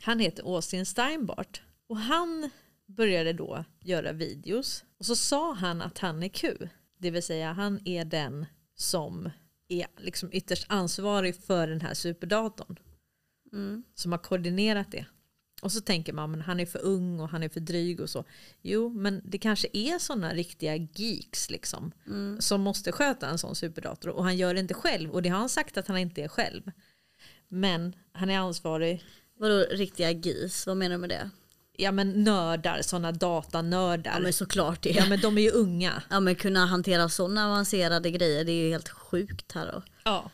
[0.00, 1.62] Han heter Austin Steinbart.
[1.86, 2.50] Och han
[2.86, 4.84] började då göra videos.
[4.98, 6.68] Och så sa han att han är Q.
[6.98, 9.30] Det vill säga han är den som
[9.68, 12.78] är liksom ytterst ansvarig för den här superdatorn
[13.52, 13.82] Mm.
[13.94, 15.06] som har koordinerat det.
[15.64, 18.10] Och så tänker man men han är för ung och han är för dryg och
[18.10, 18.24] så.
[18.62, 21.92] Jo men det kanske är sådana riktiga geeks liksom.
[22.06, 22.40] Mm.
[22.40, 24.10] Som måste sköta en sån superdator.
[24.10, 25.10] Och han gör det inte själv.
[25.10, 26.70] Och det har han sagt att han inte är själv.
[27.48, 29.04] Men han är ansvarig.
[29.38, 31.30] Vadå riktiga gis, vad menar du med det?
[31.76, 34.12] Ja men nördar, sådana datanördar.
[34.12, 34.90] Ja men såklart det.
[34.90, 36.02] Ja men de är ju unga.
[36.10, 39.82] Ja men kunna hantera sådana avancerade grejer det är ju helt sjukt här då.
[40.04, 40.30] Ja.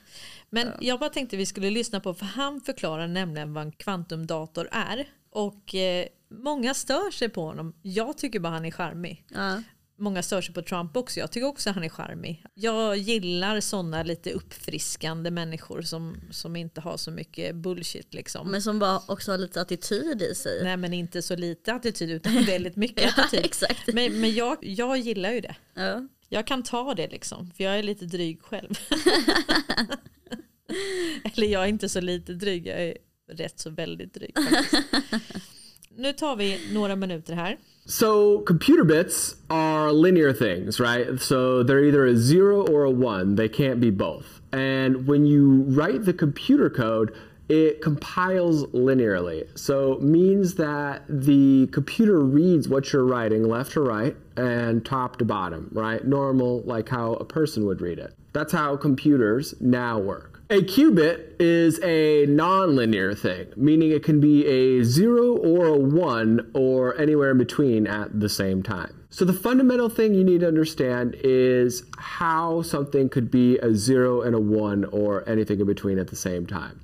[0.51, 4.69] Men jag bara tänkte vi skulle lyssna på för han förklarar nämligen vad en kvantumdator
[4.73, 5.09] är.
[5.31, 7.75] Och eh, många stör sig på honom.
[7.83, 9.25] Jag tycker bara han är charmig.
[9.29, 9.63] Ja.
[9.99, 11.21] Många stör sig på Trump också.
[11.21, 12.45] Jag tycker också han är charmig.
[12.55, 18.51] Jag gillar sådana lite uppfriskande människor som, som inte har så mycket bullshit liksom.
[18.51, 20.65] Men som bara också har lite attityd i sig.
[20.65, 23.45] Nej men inte så lite attityd utan väldigt mycket Ja, attityd.
[23.47, 23.93] exakt.
[23.95, 25.57] Men, men jag, jag gillar ju det.
[25.75, 26.09] Ja.
[26.29, 28.79] Jag kan ta det liksom, för jag är lite dryg själv.
[31.35, 32.97] Eller jag är inte så lite dryg, jag är
[33.31, 34.85] rätt så väldigt dryg faktiskt.
[35.97, 37.57] Nu tar vi några minuter här.
[37.85, 41.21] So computer bits are linear things, right?
[41.21, 43.37] So they're either a zero or a one.
[43.37, 44.41] They can't be both.
[44.53, 47.13] And when you write the computer code,
[47.49, 49.47] it compiles linearly.
[49.59, 55.25] So means that the computer reads what you're writing left to right and top to
[55.25, 56.07] bottom, right?
[56.07, 58.15] Normal like how a person would read it.
[58.33, 60.30] That's how computers now work.
[60.51, 66.51] A qubit is a nonlinear thing, meaning it can be a 0 or a 1
[66.55, 69.05] or anywhere in between at the same time.
[69.11, 74.23] So the fundamental thing you need to understand is how something could be a 0
[74.23, 76.81] and a 1 or anything in between at the same time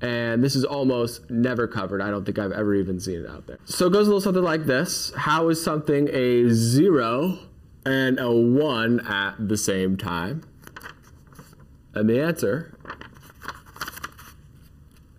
[0.00, 2.00] and this is almost never covered.
[2.00, 3.58] I don't think I've ever even seen it out there.
[3.64, 7.38] So it goes a little something like this How is something a zero
[7.84, 10.42] and a one at the same time?
[11.94, 12.77] And the answer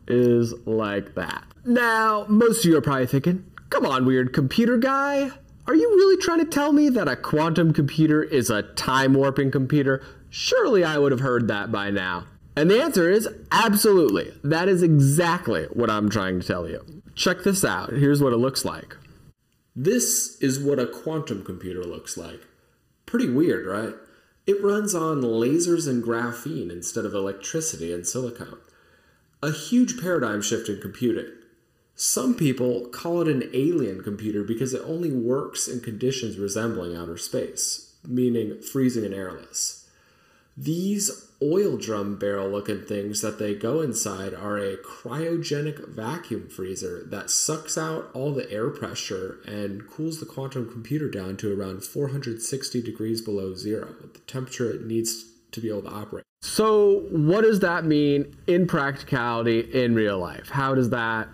[0.09, 1.43] is like that.
[1.65, 5.31] Now, most of you are probably thinking, come on, weird computer guy.
[5.67, 9.51] Are you really trying to tell me that a quantum computer is a time warping
[9.51, 10.03] computer?
[10.29, 12.25] Surely I would have heard that by now.
[12.55, 14.33] And the answer is absolutely.
[14.43, 16.83] That is exactly what I'm trying to tell you.
[17.15, 17.91] Check this out.
[17.91, 18.97] Here's what it looks like.
[19.75, 22.41] This is what a quantum computer looks like.
[23.05, 23.93] Pretty weird, right?
[24.47, 28.57] It runs on lasers and graphene instead of electricity and silicon.
[29.41, 31.31] A huge paradigm shift in computing.
[31.95, 37.15] Some people call it an alien computer because it only works in conditions resembling outer
[37.15, 39.89] space, meaning freezing and airless.
[40.57, 47.05] These oil drum barrel looking things that they go inside are a cryogenic vacuum freezer
[47.05, 51.85] that sucks out all the air pressure and cools the quantum computer down to around
[51.85, 56.25] 460 degrees below zero, the temperature it needs to be able to operate.
[56.41, 60.49] So, what does that mean in practicality in real life?
[60.49, 61.27] How does that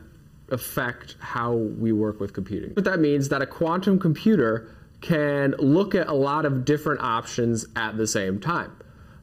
[0.50, 2.72] affect how we work with computing?
[2.72, 4.70] What that means that a quantum computer
[5.02, 8.72] can look at a lot of different options at the same time.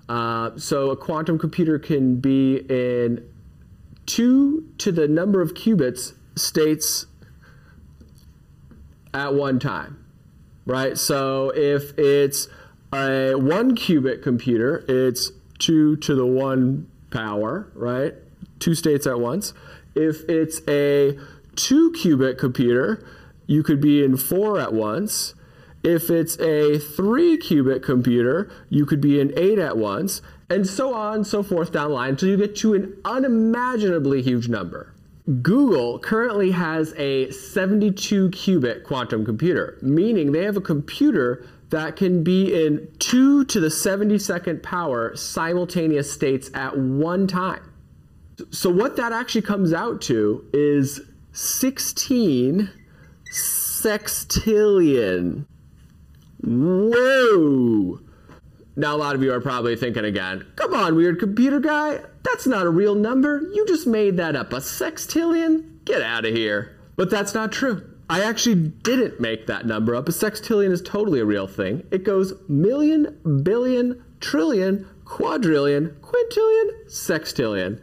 [0.08, 3.28] Uh, so a quantum computer can be in
[4.06, 7.06] two to the number of qubits states
[9.14, 10.04] at one time,
[10.64, 10.96] right?
[10.96, 12.48] So if it's
[12.92, 18.14] a one qubit computer, it's two to the one power, right?
[18.58, 19.54] Two states at once.
[19.94, 21.18] If it's a
[21.54, 23.06] two qubit computer,
[23.46, 25.34] you could be in four at once.
[25.82, 30.94] If it's a three qubit computer, you could be in eight at once, and so
[30.94, 34.94] on and so forth down the line until you get to an unimaginably huge number.
[35.40, 42.22] Google currently has a 72 qubit quantum computer, meaning they have a computer that can
[42.22, 47.72] be in 2 to the 72nd power simultaneous states at one time.
[48.50, 51.00] So, what that actually comes out to is
[51.32, 52.70] 16
[53.32, 55.46] sextillion.
[56.40, 58.00] Whoa!
[58.74, 62.46] Now, a lot of you are probably thinking again, come on, weird computer guy, that's
[62.46, 63.42] not a real number.
[63.52, 64.52] You just made that up.
[64.52, 65.84] A sextillion?
[65.84, 66.78] Get out of here.
[66.96, 67.91] But that's not true.
[68.12, 70.06] I actually didn't make that number up.
[70.06, 71.86] A sextillion is totally a real thing.
[71.90, 77.80] It goes million, billion, trillion, quadrillion, quintillion, sextillion.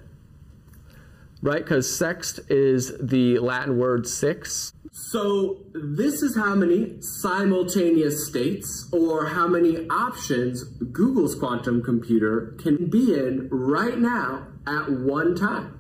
[1.42, 1.64] Right?
[1.64, 4.72] Because sext is the Latin word six.
[4.92, 12.88] So this is how many simultaneous states or how many options Google's quantum computer can
[12.88, 15.79] be in right now at one time.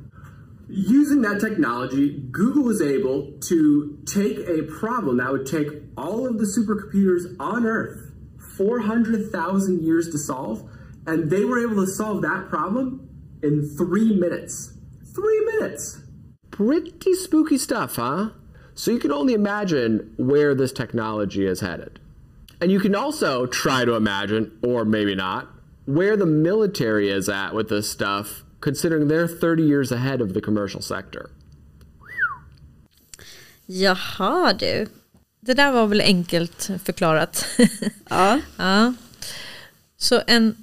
[0.72, 6.38] Using that technology, Google was able to take a problem that would take all of
[6.38, 8.12] the supercomputers on Earth
[8.56, 10.70] 400,000 years to solve,
[11.08, 13.10] and they were able to solve that problem
[13.42, 14.74] in three minutes.
[15.16, 16.02] Three minutes!
[16.52, 18.30] Pretty spooky stuff, huh?
[18.76, 22.00] So you can only imagine where this technology is headed.
[22.62, 25.48] And you can also try to imagine, or maybe not,
[25.86, 30.42] where the military is at with this stuff, considering they're 30 years ahead of the
[30.42, 31.30] commercial sector.
[33.66, 34.88] Jaha du.
[35.40, 37.46] Det där var väl enkelt förklarat.
[38.10, 38.40] Ja.
[38.58, 38.94] ja.
[39.98, 40.56] Så en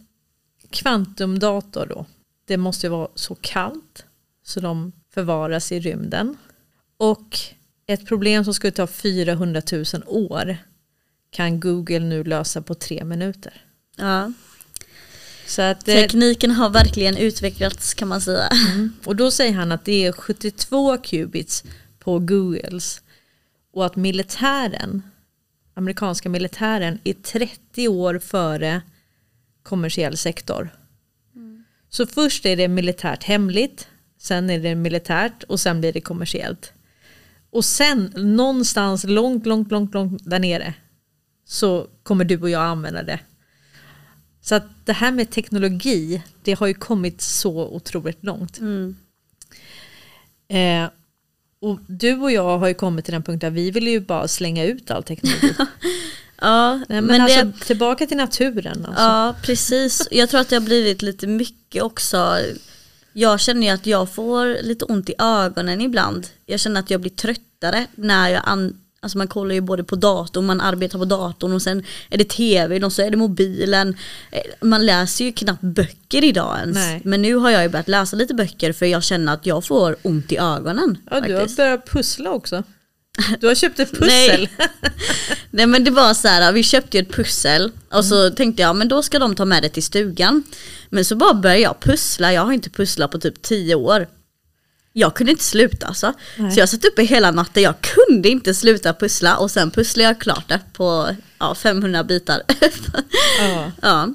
[0.71, 2.07] kvantumdator då,
[2.45, 4.05] det måste ju vara så kallt
[4.43, 6.37] så de förvaras i rymden.
[6.97, 7.39] Och
[7.87, 10.57] ett problem som skulle ta 400 000 år
[11.31, 13.65] kan Google nu lösa på tre minuter.
[13.97, 14.33] ja.
[15.47, 18.49] Så att, Tekniken har verkligen utvecklats kan man säga.
[18.49, 18.93] Mm.
[19.05, 21.65] Och då säger han att det är 72 qubits
[21.99, 23.03] på Googles
[23.73, 25.03] och att militären,
[25.75, 28.83] amerikanska militären är 30 år före
[29.63, 30.71] kommersiell sektor.
[31.89, 36.73] Så först är det militärt hemligt, sen är det militärt och sen blir det kommersiellt.
[37.51, 40.75] Och sen någonstans långt, långt, långt, långt där nere
[41.45, 43.21] så kommer du och jag använda det.
[44.49, 48.61] Så att det här med teknologi, det har ju kommit så otroligt långt.
[50.49, 50.91] Eh,
[51.61, 54.29] och du och jag har ju kommit till den punkten att vi vill ju bara
[54.29, 55.55] slänga ut all teknologi.
[56.41, 58.87] Ja, Nej, men, men alltså, det, tillbaka till naturen.
[58.87, 59.03] Alltså.
[59.03, 60.09] ja precis.
[60.11, 62.39] Jag tror att det har blivit lite mycket också.
[63.13, 66.27] Jag känner ju att jag får lite ont i ögonen ibland.
[66.47, 69.97] Jag känner att jag blir tröttare när jag an Alltså man kollar ju både på
[69.97, 73.97] datorn, man arbetar på datorn och sen är det tv och så är det mobilen.
[74.31, 76.75] Eh, Man läser ju knappt böcker idag ens.
[76.77, 77.01] Nej.
[77.05, 79.97] Men nu har jag ju börjat läsa lite böcker för jag känner att jag får
[80.03, 80.99] ont i ögonen.
[81.11, 81.57] Ja, du har faktiskt.
[81.57, 82.63] börjat pussla också.
[83.41, 84.09] Du har köpt ett pussel.
[84.59, 84.69] Nej.
[85.51, 88.35] Nej men det var så här, vi köpte ju ett pussel och så Mm.
[88.35, 90.43] tänkte jag men då ska de ta med det till stugan.
[90.91, 94.07] Men så bara började jag pussla, jag har inte pusslat på typ 10 år.
[94.99, 96.13] Jag kunde inte sluta alltså.
[96.39, 96.51] Nej.
[96.51, 100.21] Så jag satt uppe hela natten, jag kunde inte sluta pussla och sen pusslade jag
[100.21, 102.43] klart det på ja, 500 bitar.
[103.41, 103.73] Ja.
[103.83, 104.15] ja.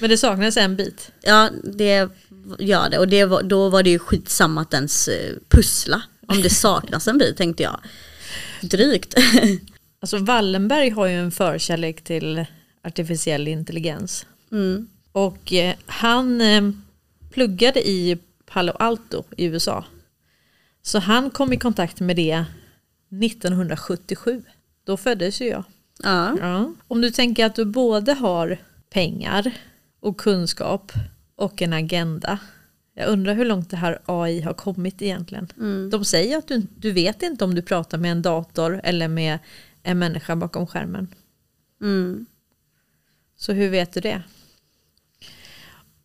[0.00, 1.10] Men det saknas en bit.
[1.22, 2.08] ja, det
[2.58, 6.02] gör det och det var, då var det ju skitsamma att ens eh, pussla.
[6.28, 7.80] Om det saknas en bit tänkte jag.
[8.60, 9.14] Drygt.
[10.00, 12.44] Alltså Wallenberg har ju en förkärlek till
[12.84, 14.26] artificiell intelligens.
[14.52, 14.88] Mm.
[15.12, 16.70] Och eh, han eh,
[17.30, 19.84] pluggade i Palo Alto i USA.
[20.86, 22.44] Så han kom i kontakt med det
[23.24, 24.42] 1977.
[24.84, 25.64] Då föddes ju jag.
[26.02, 26.36] Ja.
[26.40, 26.72] Ja.
[26.88, 28.58] Om du tänker att du både har
[28.90, 29.52] pengar
[30.00, 30.92] och kunskap
[31.36, 32.38] och en agenda.
[32.94, 35.48] Jag undrar hur långt det här AI har kommit egentligen.
[35.90, 39.38] De säger att du, du vet inte om du pratar med en dator eller med
[39.82, 41.08] en människa bakom skärmen.
[41.80, 42.26] Mm.
[43.36, 44.22] Så hur vet du det?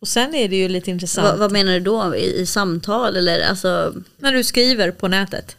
[0.02, 2.16] Och sen är det ju lite intressant Vad, vad menar du då?
[2.16, 3.94] I, I samtal eller alltså?
[4.18, 5.56] när du skriver på nätet.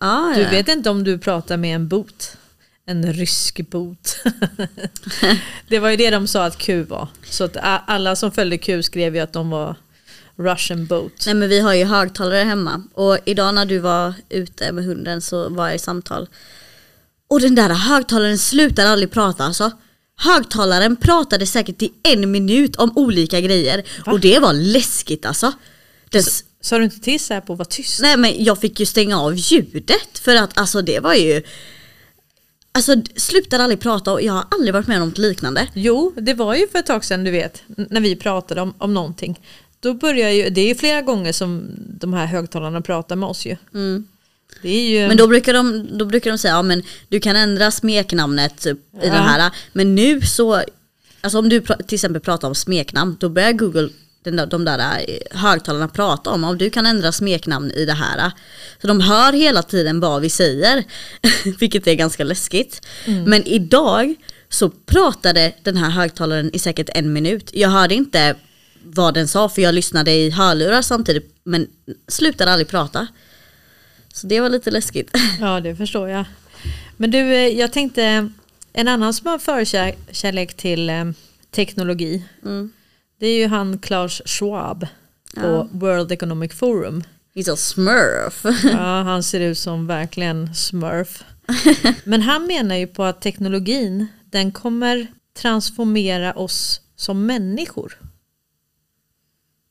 [0.00, 0.50] Ja, Du ja.
[0.50, 2.36] vet inte om du pratar med en bot.
[2.86, 4.16] En rysk bot.
[5.68, 7.08] det var ju det de sa att Q var.
[7.24, 9.76] Så att alla som följde Q skrev ju att de var
[10.36, 11.22] Russian boat.
[11.26, 15.20] Nej men vi har ju högtalare hemma och idag när du var ute med hunden
[15.20, 16.28] så var jag i samtal.
[17.28, 19.70] Och den där högtalaren slutar aldrig prata alltså.
[20.16, 25.52] Högtalaren pratade säkert i en minut om olika grejer och det var läskigt alltså.
[26.10, 28.00] Den, s- Sa du inte till på att vara tyst?
[28.02, 31.42] nej men jag fick ju stänga av ljudet för att alltså det var ju
[32.72, 35.68] Alltså slutade aldrig prata och jag har aldrig varit med om något liknande.
[35.74, 38.94] Jo, det var ju för ett tag sedan du vet, när vi pratade om, om
[38.94, 39.40] någonting.
[39.80, 43.46] Då börjar ju, det är ju flera gånger som de här högtalarna pratar med oss
[43.46, 43.50] ju.
[43.50, 44.02] Är
[44.62, 45.08] ju...
[45.08, 48.78] Men då brukar de, då brukar de säga, ja men du kan ändra smeknamnet typ,
[48.78, 49.00] i Ja.
[49.02, 49.50] det här.
[49.72, 50.62] Men nu så,
[51.20, 53.88] alltså om du till exempel pratar om smeknamn, då börjar Google,
[54.24, 57.92] den där, de där eh, högtalarna prata om, om du kan ändra smeknamn i det
[57.92, 58.30] här.
[58.80, 60.84] Så de hör hela tiden vad vi säger,
[61.58, 62.86] vilket är ganska läskigt.
[63.26, 64.14] Men idag
[64.48, 67.50] så pratade den här högtalaren i säkert en minut.
[67.52, 68.34] Jag hörde inte
[68.84, 71.66] vad den sa för jag lyssnade i hörlurar samtidigt men
[72.08, 73.06] slutade aldrig prata.
[74.16, 75.10] Så det var lite läskigt.
[75.40, 76.24] Ja, det förstår jag.
[76.96, 78.30] Men du, eh, jag tänkte,
[78.72, 81.04] en annan som har förkärlek till eh,
[81.50, 82.72] teknologi, Mm.
[83.18, 84.86] det är ju han Klaus Schwab
[85.34, 87.02] på World Economic Forum.
[87.34, 88.44] He's a smurf.
[88.72, 91.24] Ja, han ser ut som verkligen smurf.
[92.04, 97.98] Men han menar ju på att teknologin, den kommer transformera oss som människor.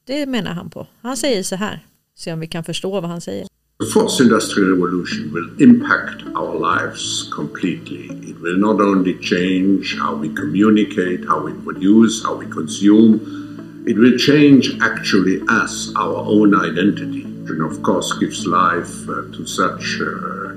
[0.04, 0.88] Det menar han på.
[1.02, 3.48] Han säger så här, se om vi kan förstå vad han säger.
[3.78, 8.06] The fourth industrial revolution will impact our lives completely.
[8.30, 13.98] It will not only change how we communicate, how we produce, how we consume, it
[13.98, 17.24] will change actually us, our own identity.
[17.24, 20.56] And of course, gives life uh, to such uh,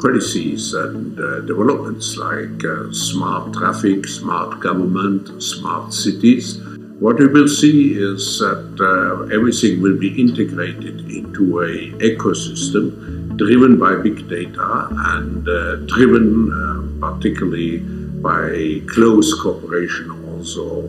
[0.00, 6.62] policies and uh, developments like uh, smart traffic, smart government, smart cities.
[7.00, 13.80] What we will see is that uh, everything will be integrated into a ecosystem driven
[13.80, 20.84] by big data and uh, driven uh, particularly by close cooperation also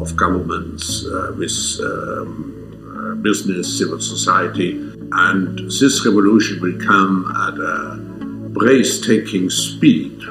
[0.00, 2.56] of governments uh, with um,
[2.96, 4.72] uh, business, civil society.
[5.12, 7.96] And this revolution will come at a
[8.50, 10.22] breathtaking speed.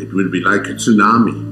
[0.00, 1.47] It will be like a tsunami.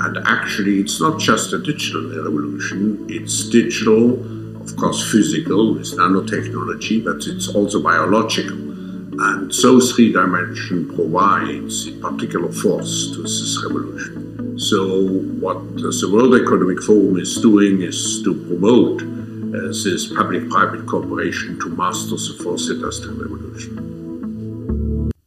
[0.00, 4.14] And actually, it's not just a digital revolution, it's digital,
[4.60, 8.56] of course, physical with nanotechnology, but it's also biological.
[9.20, 14.58] And so three dimension provides a particular force to this revolution.
[14.58, 15.08] So,
[15.40, 21.58] what the World Economic Forum is doing is to promote uh, this public private cooperation
[21.60, 23.98] to master the fourth industrial revolution.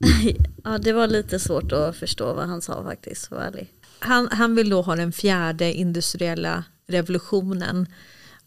[0.64, 3.74] ja, det var lite svårt att förstå vad han sa faktiskt, för ärlig.
[4.02, 7.88] Han, han vill då ha den fjärde industriella revolutionen.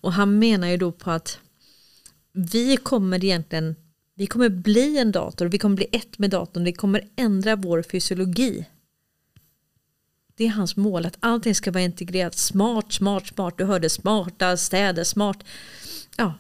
[0.01, 1.39] Och han menar ju då på att
[2.33, 3.77] vi kommer egentligen
[4.15, 7.83] Vi kommer bli en dator, vi kommer bli ett med datorn, det kommer ändra vår
[7.83, 8.67] fysiologi.
[10.37, 12.35] Det är hans mål, att allting ska vara integrerat.
[12.35, 13.55] Smart, smart, smart.
[13.59, 15.45] Du hörde smarta städer, smart.
[16.17, 16.35] Ja.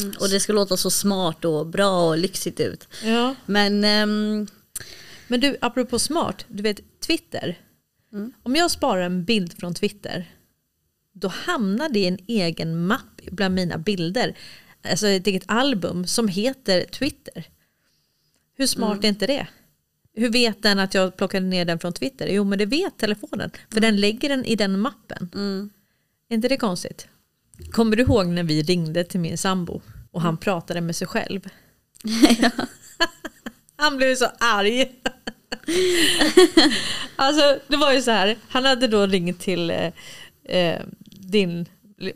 [0.00, 0.12] Mm.
[0.20, 2.88] Och det ska låta så smart och bra och lyxigt ut.
[3.04, 3.34] ja.
[3.46, 4.46] Men ehm,
[5.26, 7.58] Men du, apropå smart, du vet Twitter.
[8.42, 10.30] Om jag sparar en bild från Twitter,
[11.12, 14.36] då hamnar det i en egen mapp bland mina bilder.
[14.90, 17.46] Alltså ett eget album som heter Twitter.
[18.56, 19.46] Hur smart är inte det?
[20.14, 22.26] Hur vet den att jag plockade ner den från Twitter?
[22.26, 23.50] Jo men det vet telefonen.
[23.70, 25.30] För den lägger den i den mappen.
[26.28, 27.08] Är inte det konstigt?
[27.70, 31.48] Kommer du ihåg när vi ringde till min sambo och han pratade med sig själv?
[33.76, 34.92] han blev så arg.
[37.22, 39.92] alltså det var ju så här, han hade då ringt till eh,
[40.58, 41.68] eh, din,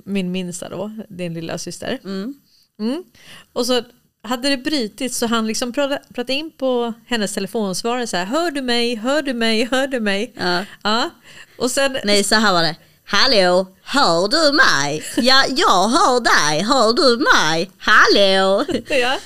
[0.04, 1.98] min minsta då, din lilla syster.
[2.04, 3.04] Mm.
[3.52, 3.82] Och så
[4.22, 8.50] hade det brutit så han liksom pratade, pratade in på hennes telefonsvarare så här, hör
[8.50, 10.32] du mig, hör du mig, hör du mig?
[10.36, 10.64] Ja.
[10.82, 11.10] ja.
[11.58, 12.76] Och sen, nej så här var det.
[13.08, 15.02] Hallå, hör du mig?
[15.16, 16.62] Ja, jag hör dig.
[16.62, 17.70] Hör du mig?
[17.78, 18.64] Hallå?
[18.88, 19.18] ja.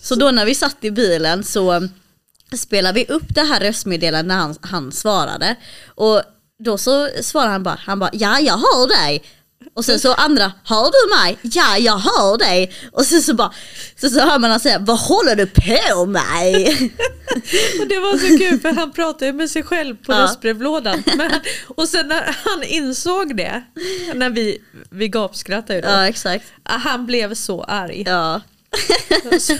[0.00, 1.88] Så då när vi satt i bilen så
[2.56, 5.56] spelade vi upp det här röstmeddelandet när han, han svarade.
[5.94, 6.22] Och
[6.64, 9.24] då så svarade han bara, han bara ja jag hör dig.
[9.74, 11.38] Och sen så andra, hör du mig?
[11.42, 12.72] Ja jag hör dig.
[12.92, 13.52] Och sen så bara,
[14.00, 16.66] så, så hör man han säga, vad håller du på med?
[17.80, 20.18] Och det var så kul för han pratade ju med sig själv på Ja.
[20.18, 21.02] röstbrevlådan.
[21.16, 21.30] Men,
[21.68, 23.62] och sen när han insåg det,
[24.14, 24.58] när vi,
[24.90, 26.44] vi gapskrattade ju då, ja exakt.
[26.62, 28.02] han blev så arg.
[28.06, 28.40] Ja.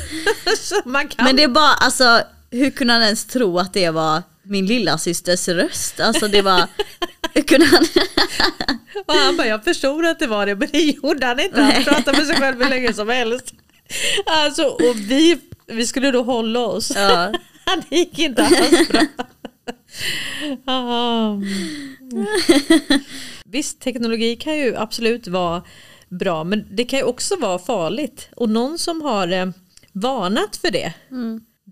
[0.59, 3.90] så man kan Men det är bara, alltså hur kunde han ens tro att det
[3.90, 6.01] var min lilla systers röst?
[6.01, 6.68] Alltså det var,
[7.34, 7.84] hur kunde han?
[9.07, 11.61] Och han bara, jag förstod att det var det, men det gjorde han inte.
[11.61, 13.55] Han pratade med sig själv hur länge som helst.
[14.26, 16.92] Alltså, och vi, vi skulle då hålla oss.
[16.94, 17.32] Ja.
[17.90, 19.01] Det gick inte alls bra.
[20.64, 21.36] Ah.
[23.44, 25.62] Visst, teknologi kan ju absolut vara
[26.09, 28.28] bra, men det kan ju också vara farligt.
[28.36, 29.46] Och någon som har eh,
[29.92, 30.92] varnat för det,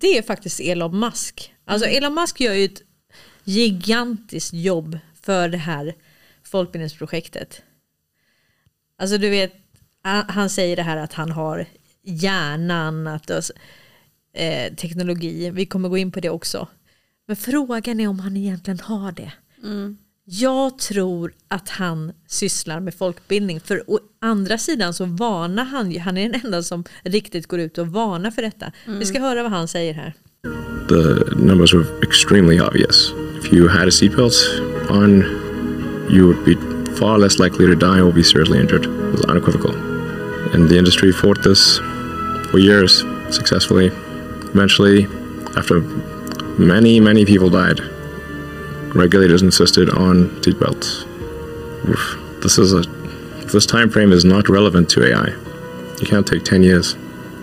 [0.01, 1.55] det är faktiskt Elon Musk.
[1.65, 2.83] Alltså Elon Musk gör ju ett
[3.45, 5.95] gigantiskt jobb för det här
[6.43, 7.63] folkbildningsprojektet.
[8.99, 9.53] Alltså du vet,
[10.29, 11.67] han säger det här att han har
[12.03, 13.51] hjärnan, att det,
[14.33, 16.69] eh, teknologi, vi kommer gå in på det också.
[17.27, 19.33] Men frågan är om han egentligen har det.
[20.29, 23.61] Jag tror att han sysslar med folkbildning.
[23.61, 27.61] För å andra sidan så varnar han ju, han är den enda som riktigt går
[27.61, 28.73] ut och varnar för detta.
[28.87, 30.15] Vi ska höra vad han säger här.
[30.89, 33.13] the numbers were extremely obvious.
[33.39, 34.37] If you had a seatbelt
[34.91, 35.23] on,
[36.11, 36.55] you would be
[36.97, 38.85] far less likely to die or be seriously injured.
[38.85, 39.75] It was unequivocal.
[40.55, 41.79] And the industry fought this
[42.51, 43.89] for years successfully.
[44.55, 45.07] Eventually,
[45.57, 45.81] after
[46.59, 47.81] many, many people died,
[48.99, 51.05] regulators insisted on seatbelts.
[52.43, 52.83] This is a
[53.53, 55.29] this time frame is not relevant to AI.
[56.01, 56.95] You can't take 10 years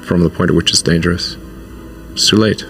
[0.06, 1.38] from the point at which it's dangerous.
[2.12, 2.64] It's too late.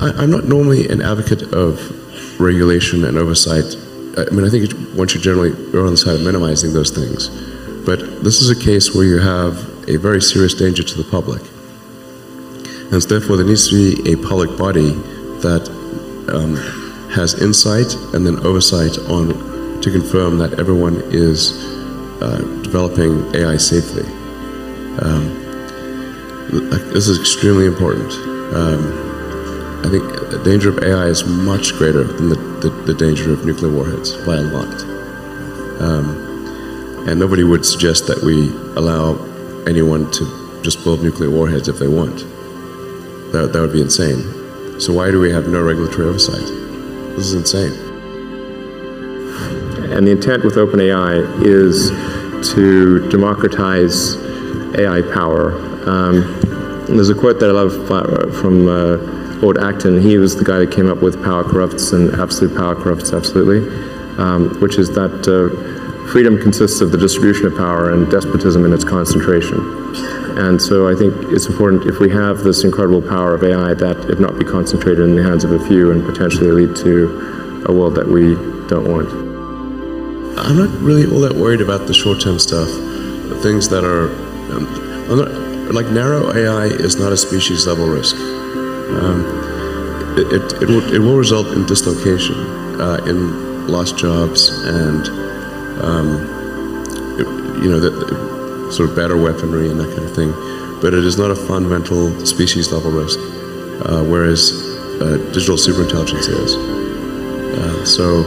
[0.00, 3.76] I, I'm not normally an advocate of regulation and oversight.
[4.16, 6.90] I mean, I think it, one should generally err on the side of minimizing those
[6.90, 7.28] things.
[7.84, 9.56] But this is a case where you have
[9.88, 11.42] a very serious danger to the public.
[12.92, 14.90] And therefore, there needs to be a public body
[15.44, 15.68] that
[16.28, 16.56] um,
[17.10, 21.52] has insight and then oversight on to confirm that everyone is
[22.22, 24.04] uh, developing AI safely.
[25.00, 25.40] Um,
[26.92, 28.12] this is extremely important.
[28.54, 29.10] Um,
[29.84, 33.46] I think the danger of AI is much greater than the, the, the danger of
[33.46, 34.82] nuclear warheads by a lot.
[35.80, 39.16] Um, and nobody would suggest that we allow
[39.66, 42.18] anyone to just build nuclear warheads if they want.
[43.32, 44.39] That, that would be insane.
[44.80, 46.40] So why do we have no regulatory oversight?
[47.14, 47.72] This is insane.
[49.92, 51.90] And the intent with OpenAI is
[52.54, 54.16] to democratize
[54.78, 55.52] AI power.
[55.86, 56.22] Um,
[56.86, 58.96] there's a quote that I love uh, from uh,
[59.42, 60.00] Lord Acton.
[60.00, 63.58] He was the guy that came up with power corrupts and absolute power corrupts absolutely,
[64.16, 68.72] um, which is that uh, freedom consists of the distribution of power and despotism in
[68.72, 69.79] its concentration.
[70.38, 74.10] And so I think it's important if we have this incredible power of AI that
[74.10, 77.72] it not be concentrated in the hands of a few and potentially lead to a
[77.72, 78.34] world that we
[78.68, 79.08] don't want.
[80.38, 82.68] I'm not really all that worried about the short-term stuff.
[82.68, 84.08] The things that are,
[84.52, 84.64] um,
[85.08, 88.16] not, like narrow AI is not a species-level risk.
[88.16, 89.24] Um,
[90.16, 92.34] it, it, it, will, it will result in dislocation,
[92.80, 95.08] uh, in lost jobs, and
[95.82, 96.40] um,
[97.62, 98.39] you know that
[98.72, 100.32] sort of better weaponry and that kind of thing.
[100.80, 104.52] But it is not a fundamental species level risk, uh, whereas
[105.00, 106.56] uh, digital superintelligence is.
[106.56, 108.24] Uh, so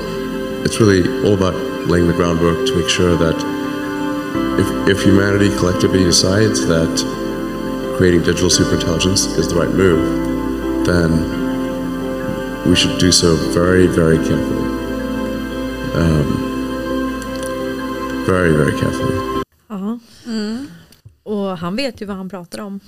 [0.64, 1.56] it's really all about
[1.88, 3.36] laying the groundwork to make sure that
[4.60, 6.94] if, if humanity collectively decides that
[7.98, 11.44] creating digital superintelligence is the right move, then
[12.70, 14.64] we should do so very, very carefully.
[15.96, 16.54] Um,
[18.26, 19.33] very, very carefully.
[21.64, 22.80] Han vet ju vad han pratar om.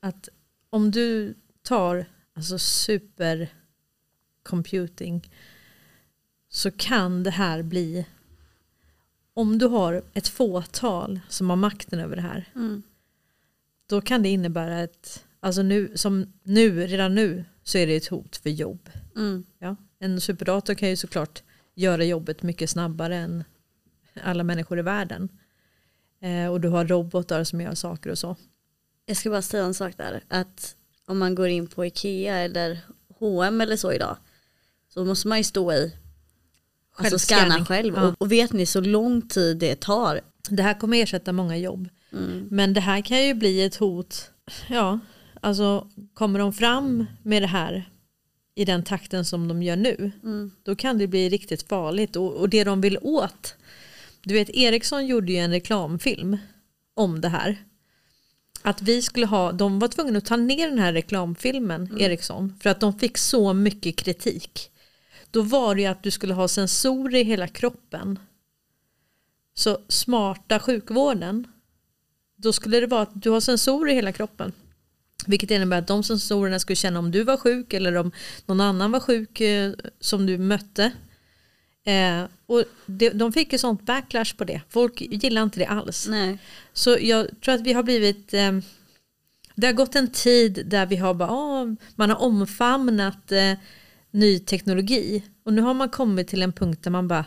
[0.00, 0.28] Att
[0.70, 5.30] om du tar alltså supercomputing
[6.48, 8.06] så kan det här bli
[9.34, 12.48] om du har ett fåtal som har makten över det här
[13.86, 18.06] då kan det innebära ett alltså nu, som nu, redan nu så är det ett
[18.06, 18.90] hot för jobb.
[19.16, 19.44] Mm.
[19.58, 21.42] Ja, en superdator kan ju såklart
[21.74, 23.44] göra jobbet mycket snabbare än
[24.22, 25.28] alla människor i världen.
[26.22, 28.36] Eh, och du har robotar som gör saker och så.
[29.06, 30.22] Jag ska bara säga en sak där.
[30.28, 32.78] Att om man går in på Ikea eller
[33.18, 34.16] H&M eller så idag.
[34.94, 35.92] Så måste man ju stå i.
[36.94, 37.64] Alltså Självscanning.
[37.64, 37.94] själv.
[37.96, 38.08] Ja.
[38.08, 40.20] Och, och vet ni så lång tid det tar.
[40.48, 41.88] Det här kommer ersätta många jobb.
[42.50, 44.30] Men det här kan ju bli ett hot.
[44.68, 44.98] Ja,
[45.40, 47.90] alltså kommer de fram med det här
[48.54, 50.12] i den takten som de gör nu.
[50.62, 52.16] Då kan det bli riktigt farligt.
[52.16, 53.56] Och, och det de vill åt.
[54.22, 56.38] Du vet Ericsson gjorde ju en reklamfilm
[56.94, 57.64] om det här.
[58.62, 62.70] Att vi skulle ha, de var tvungna att ta ner den här reklamfilmen, Ericsson, för
[62.70, 64.70] att de fick så mycket kritik.
[65.30, 68.18] Då var det ju att du skulle ha sensorer i hela kroppen.
[69.54, 71.46] Så smarta sjukvården,
[72.36, 74.52] då skulle det vara att du har sensorer i hela kroppen.
[75.26, 78.12] Vilket innebär att de sensorerna skulle känna om du var sjuk eller om
[78.46, 80.92] någon annan var sjuk eh, som du mötte.
[81.84, 84.60] Eh, och det, de fick ju sånt backlash på det.
[84.68, 86.06] Folk gillar inte det alls.
[86.08, 86.38] Nej.
[86.72, 88.52] Så jag tror att vi har blivit eh,
[89.54, 93.52] Det har gått en tid där vi har bara ah, Man har omfamnat eh,
[94.10, 97.24] Ny teknologi Och nu har man kommit till en punkt där man bara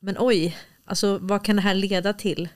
[0.00, 2.48] Men oj Alltså vad kan det här leda till?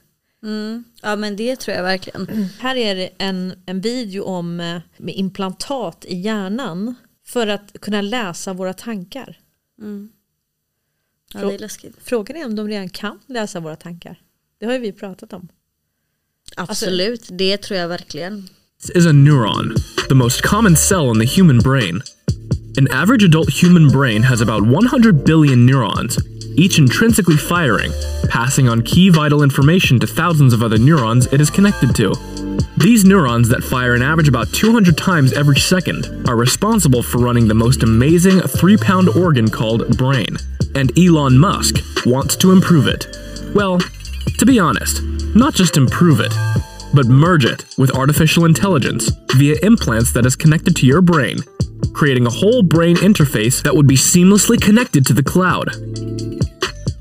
[0.42, 0.84] Mm.
[1.02, 2.26] Ja men det tror jag verkligen.
[2.60, 6.94] Här är det en, en video om eh, med implantat i hjärnan
[7.26, 9.38] För att kunna läsa våra tankar
[11.34, 11.96] Ja, det är läskigt.
[12.04, 14.20] Frågan är om de redan kan läsa våra tankar
[14.60, 15.48] Det har ju vi pratat om
[16.56, 18.48] Absolut, det tror jag verkligen.
[18.94, 19.74] is a neuron,
[20.08, 22.02] the most common cell in the human brain.
[22.76, 26.18] An average adult human brain has about 100 billion neurons,
[26.56, 27.92] each intrinsically firing,
[28.28, 32.14] passing on key vital information to thousands of other neurons it is connected to.
[32.76, 37.48] These neurons that fire an average about 200 times every second are responsible for running
[37.48, 40.36] the most amazing three pound organ called brain.
[40.74, 43.06] And Elon Musk wants to improve it.
[43.54, 43.78] Well,
[44.38, 45.02] to be honest,
[45.34, 46.32] not just improve it,
[46.92, 51.38] but merge it with artificial intelligence via implants that is connected to your brain,
[51.92, 55.70] creating a whole brain interface that would be seamlessly connected to the cloud.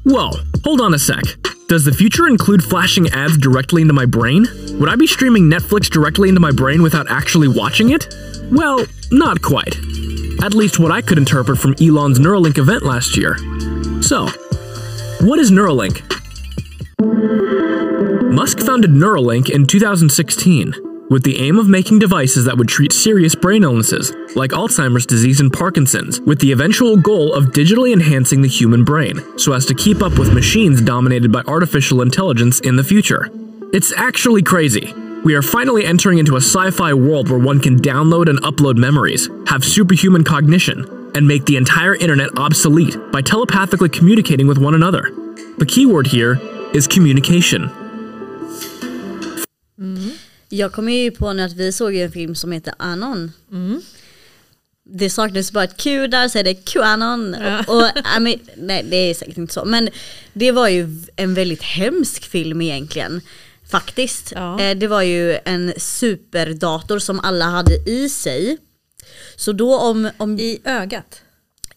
[0.03, 0.32] Whoa,
[0.63, 1.24] hold on a sec.
[1.67, 4.45] Does the future include flashing ads directly into my brain?
[4.80, 8.13] Would I be streaming Netflix directly into my brain without actually watching it?
[8.51, 9.76] Well, not quite.
[10.44, 13.38] At least what I could interpret from Elon's Neuralink event last year.
[14.02, 14.28] So,
[15.26, 16.04] what is Neuralink?
[18.30, 20.74] Musk founded Neuralink in 2016
[21.10, 25.39] with the aim of making devices that would treat serious brain illnesses like Alzheimer's disease
[25.39, 29.74] and Parkinson's, with the eventual goal of digitally enhancing the human brain so as to
[29.74, 33.30] keep up with machines dominated by artificial intelligence in the future.
[33.72, 34.94] It's actually crazy.
[35.26, 38.76] We are finally entering into a sci fi world where one can download and upload
[38.76, 44.76] memories, have superhuman cognition, and make the entire internet obsolete by telepathically communicating with one
[44.76, 45.11] another.
[45.59, 46.41] The keyword here
[46.74, 47.69] is communication.
[50.49, 53.32] Jag kommer ju på nu att vi såg en film som heter Anon.
[53.51, 53.82] Mm.
[54.86, 57.36] Det saknades bara ett Q där så är det QAnon.
[57.36, 59.65] Och, och, I mean, nej det är säkert inte så.
[59.65, 59.89] Men
[60.34, 63.21] det var ju en väldigt hemsk film egentligen.
[63.74, 64.32] Faktiskt.
[64.36, 64.59] Ja.
[64.59, 68.57] Eh, Det var ju en superdator som alla hade i sig.
[69.36, 71.21] Så då om, om I ögat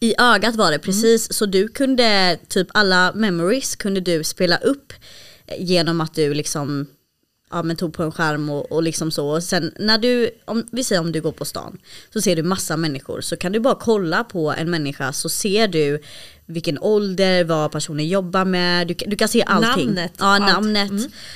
[0.00, 4.92] i ögat var det precis, så du kunde typ alla memories kunde du spela upp
[5.58, 6.86] genom att du liksom
[7.50, 9.28] ja, men tog på en skärm och, och liksom så.
[9.28, 11.78] Och sen när du, om, vi säger om du går på stan,
[12.12, 13.20] så ser du massa människor.
[13.20, 16.02] Så kan du bara kolla på en människa så ser du
[16.46, 19.86] vilken ålder, vad personen jobbar med, du, kan- du kan se allting.
[19.86, 20.46] Namnet, Ja, allt.
[20.52, 20.92] namnet.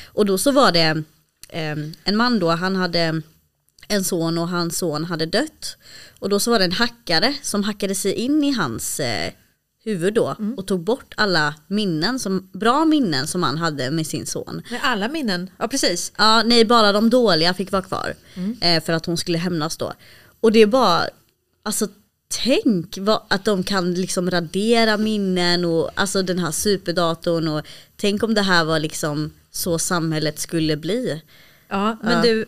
[0.07, 1.03] Och då så var det
[1.49, 3.23] eh, en man då, han hade
[3.89, 5.77] en son och hans son hade dött.
[6.19, 9.33] Och då så var det en hackare som hackade sig in i hans eh,
[9.85, 14.27] huvud då och tog bort alla minnen, som, bra minnen som han hade med sin
[14.27, 14.63] son.
[14.71, 16.13] Med alla minnen, ja precis.
[16.19, 18.15] Ja, nej bara de dåliga fick vara kvar.
[18.61, 19.93] Eh, för att hon skulle hämnas då.
[20.41, 21.05] Och det är bara,
[21.63, 21.89] alltså
[22.31, 27.67] tänk vad, att de kan liksom radera minnen och alltså den här superdatorn och
[27.97, 31.23] tänk om det här var liksom så samhället skulle bli.
[31.69, 32.47] Ja, men du,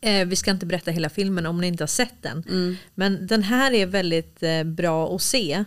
[0.00, 2.44] eh, vi ska inte berätta hela filmen om ni inte har sett den.
[2.94, 5.64] Men den här är väldigt eh, bra att se.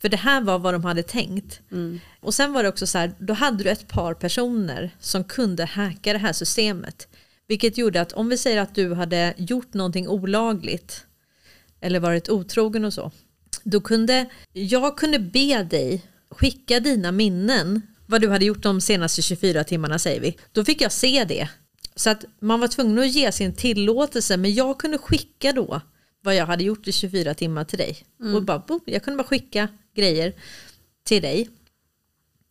[0.00, 1.60] För det här var vad de hade tänkt.
[2.20, 5.64] Och sen var det också så här, då hade du ett par personer som kunde
[5.64, 7.08] hacka det här systemet.
[7.48, 11.06] Vilket gjorde att om vi säger att du hade gjort någonting olagligt
[11.84, 13.10] eller varit otrogen och så.
[13.62, 19.22] Då kunde jag kunde be dig skicka dina minnen, vad du hade gjort de senaste
[19.22, 20.36] 24 timmarna säger vi.
[20.52, 21.48] Då fick jag se det.
[21.96, 25.80] Så att man var tvungen att ge sin tillåtelse men jag kunde skicka då
[26.22, 27.96] vad jag hade gjort i 24 timmar till dig.
[28.34, 30.32] Och bara, boom, jag kunde bara skicka grejer
[31.04, 31.48] till dig.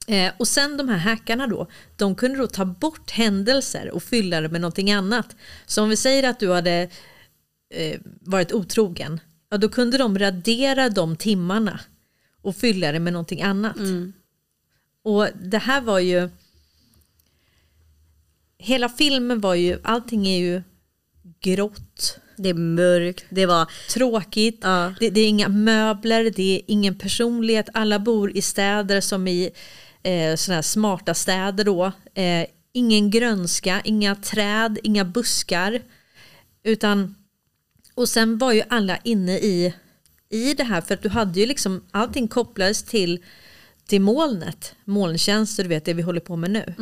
[0.08, 4.42] Eh, och sen de här hackarna då, de kunde då ta bort händelser och fylla
[4.42, 5.36] det med någonting annat.
[5.66, 6.90] Så om vi säger att du hade
[7.74, 9.20] eh, varit otrogen,
[9.50, 11.80] ja då kunde de radera de timmarna
[12.42, 13.78] och fylla det med någonting annat.
[15.04, 16.30] Och det här var ju,
[18.58, 20.62] hela filmen var ju, allting är ju
[21.40, 24.94] grått, Det är mörkt, det var, tråkigt, Ja.
[25.00, 29.50] det, det är inga möbler, det är ingen personlighet, alla bor i städer som i
[30.04, 31.92] eh, sådana här smarta städer då.
[32.14, 35.82] Eh, ingen grönska, inga träd, inga buskar.
[36.64, 37.16] Utan,
[37.96, 39.74] och sen var ju alla inne i,
[40.30, 43.24] i det här för att du hade ju liksom, allting kopplades till,
[43.86, 46.74] till molnet, molntjänster, du vet det vi håller på med nu.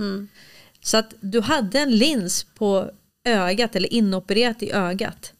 [0.81, 2.91] Så att du hade en lins på
[3.23, 5.33] ögat eller inopererat i ögat.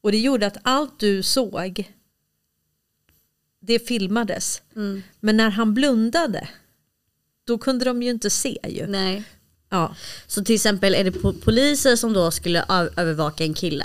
[0.00, 1.92] Och det gjorde att allt du såg
[3.60, 4.62] det filmades.
[5.20, 6.48] Men när han blundade
[7.44, 8.86] då kunde de ju inte se ju.
[8.86, 9.24] nej.
[9.70, 9.94] Ja.
[10.26, 12.64] Så till exempel är det po- poliser som då skulle
[12.96, 13.84] övervaka en kille.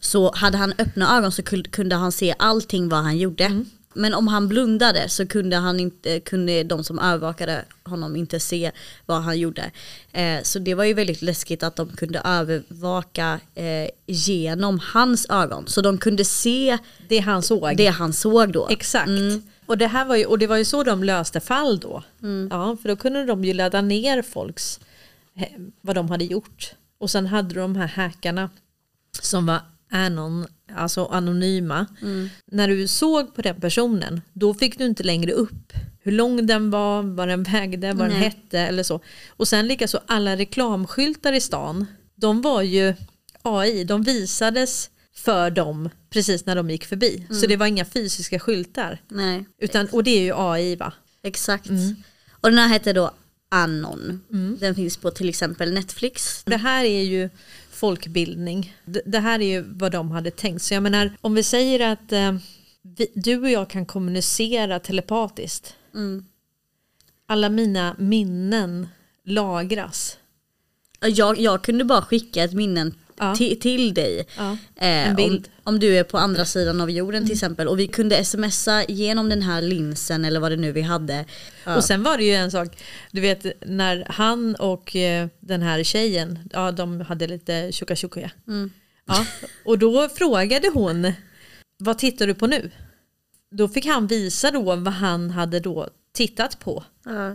[0.00, 3.64] Så hade han öppna ögon så kunde han se allting vad han gjorde.
[3.94, 8.70] Men om han blundade så kunde, han inte, kunde de som övervakade honom inte se
[9.06, 9.70] vad han gjorde.
[10.12, 15.64] Eh, så det var ju väldigt läskigt att de kunde övervaka eh, genom hans ögon.
[15.66, 16.78] Så de kunde se
[17.08, 17.76] Det han såg.
[17.76, 18.68] det han såg då.
[18.70, 19.10] Exakt.
[19.66, 22.02] Och, det här var ju, och det var ju så de löste fall då.
[22.50, 24.80] Ja, för då kunde de ju ladda ner folks,
[25.80, 26.74] vad de hade gjort.
[26.98, 28.50] Och sen hade de här hackarna
[29.20, 29.60] som var
[29.90, 31.86] anon, alltså anonyma.
[32.46, 35.72] När du såg på den personen, då fick du inte längre upp
[36.02, 38.28] hur lång den var, vad den vägde, vad den Nej.
[38.28, 39.00] hette eller så.
[39.28, 42.94] Och sen likaså alla reklamskyltar i stan, de var ju
[43.42, 47.26] AI, de visades för dem precis när de gick förbi.
[47.30, 49.02] Så det var inga fysiska skyltar.
[49.08, 50.92] Nej, Utan, och det är ju AI va?
[51.22, 51.70] exakt.
[52.30, 53.10] Och den här heter då
[53.52, 54.20] Anon.
[54.60, 56.44] Den finns på till exempel Netflix.
[56.44, 57.30] Det här är ju
[57.70, 58.76] folkbildning.
[59.04, 60.62] Det, här är ju vad de hade tänkt.
[60.62, 62.36] Så jag menar, om vi säger att eh,
[62.82, 65.76] vi, du och jag kan kommunicera telepatiskt.
[67.26, 68.88] Alla mina minnen
[69.24, 70.18] lagras.
[71.00, 73.34] Jag, jag kunde bara skicka ett minnen Ja.
[73.34, 74.26] ti- till dig.
[74.36, 75.18] Ja, Eh, om.
[75.24, 75.42] Mm.
[75.64, 77.68] om du är på andra sidan av jorden till exempel.
[77.68, 81.24] Och vi kunde smsa genom den här linsen eller vad det nu vi hade.
[81.76, 85.82] Och sen var det ju en sak, du vet när han och eh, den här
[85.82, 88.30] tjejen, ja de hade lite tjocka tjocka.
[89.06, 89.26] Ja,
[89.64, 91.12] och då frågade hon,
[91.78, 92.70] vad tittar du på nu?
[93.54, 96.84] Då fick han visa då vad han hade då tittat på.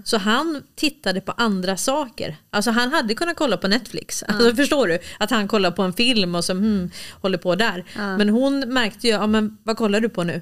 [0.03, 2.37] Så han tittade på andra saker.
[2.49, 4.23] Alltså han hade kunnat kolla på Netflix.
[4.23, 4.99] Alltså förstår du?
[5.17, 7.85] Att han kollar på en film och så hmm, håller på där.
[8.17, 10.41] Men hon märkte ju, ja men vad kollar du på nu?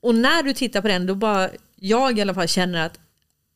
[0.00, 2.98] Och när du tittar på den då bara, jag i alla fall känner att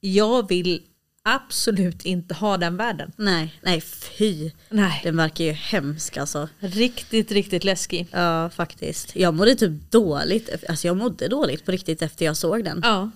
[0.00, 0.82] jag vill
[1.22, 3.12] absolut inte ha den världen.
[3.16, 4.50] Nej, nej fy.
[4.68, 5.00] Nej.
[5.04, 6.48] Den verkar ju hemsk alltså.
[6.58, 8.06] Riktigt, riktigt läskig.
[8.10, 9.16] Ja faktiskt.
[9.16, 10.64] Jag mådde typ dåligt.
[10.68, 12.80] Alltså jag mådde dåligt på riktigt efter jag såg den.
[12.84, 13.10] Ja.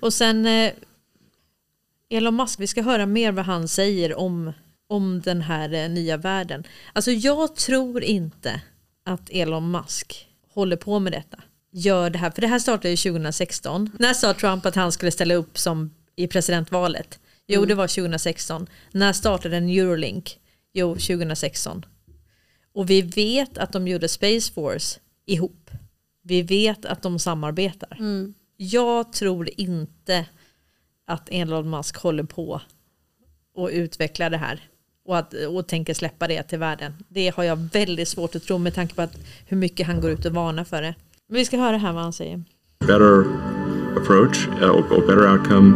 [0.00, 0.72] Och sen eh,
[2.10, 4.52] Elon Musk, vi ska höra mer vad han säger om,
[4.86, 6.64] om den här eh, nya världen.
[6.92, 8.60] Alltså jag tror inte
[9.04, 11.38] att Elon Musk håller på med detta.
[11.70, 13.90] Gör det här, för det här startade ju 2016.
[13.98, 17.18] När sa Trump att han skulle ställa upp som i presidentvalet?
[17.46, 18.66] Jo, det var 2016.
[18.92, 20.38] När startade Neuralink?
[20.72, 21.84] Jo, 2016.
[22.72, 25.70] Och vi vet att de gjorde Space Force ihop.
[26.22, 27.96] Vi vet att de samarbetar.
[28.56, 30.26] Jag tror inte
[31.06, 32.60] att Elon Musk håller på
[33.54, 34.60] och utvecklar det här
[35.04, 36.92] och, att, och tänker släppa det till världen.
[37.08, 40.10] Det har jag väldigt svårt att tro med tanke på att hur mycket han går
[40.10, 40.94] ut och varnar för det.
[41.28, 42.44] Men vi ska höra här vad han säger.
[42.80, 43.24] better
[43.96, 45.74] approach uh, or better outcome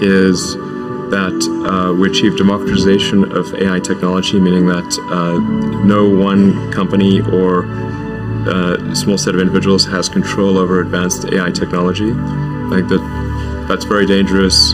[0.00, 0.54] is
[1.10, 5.38] that uh, we achieve democratization of AI technology, meaning that uh,
[5.84, 7.64] no one company or
[8.46, 12.10] uh, small set of individuals has control over advanced AI technology.
[12.12, 14.72] I think that that's very dangerous.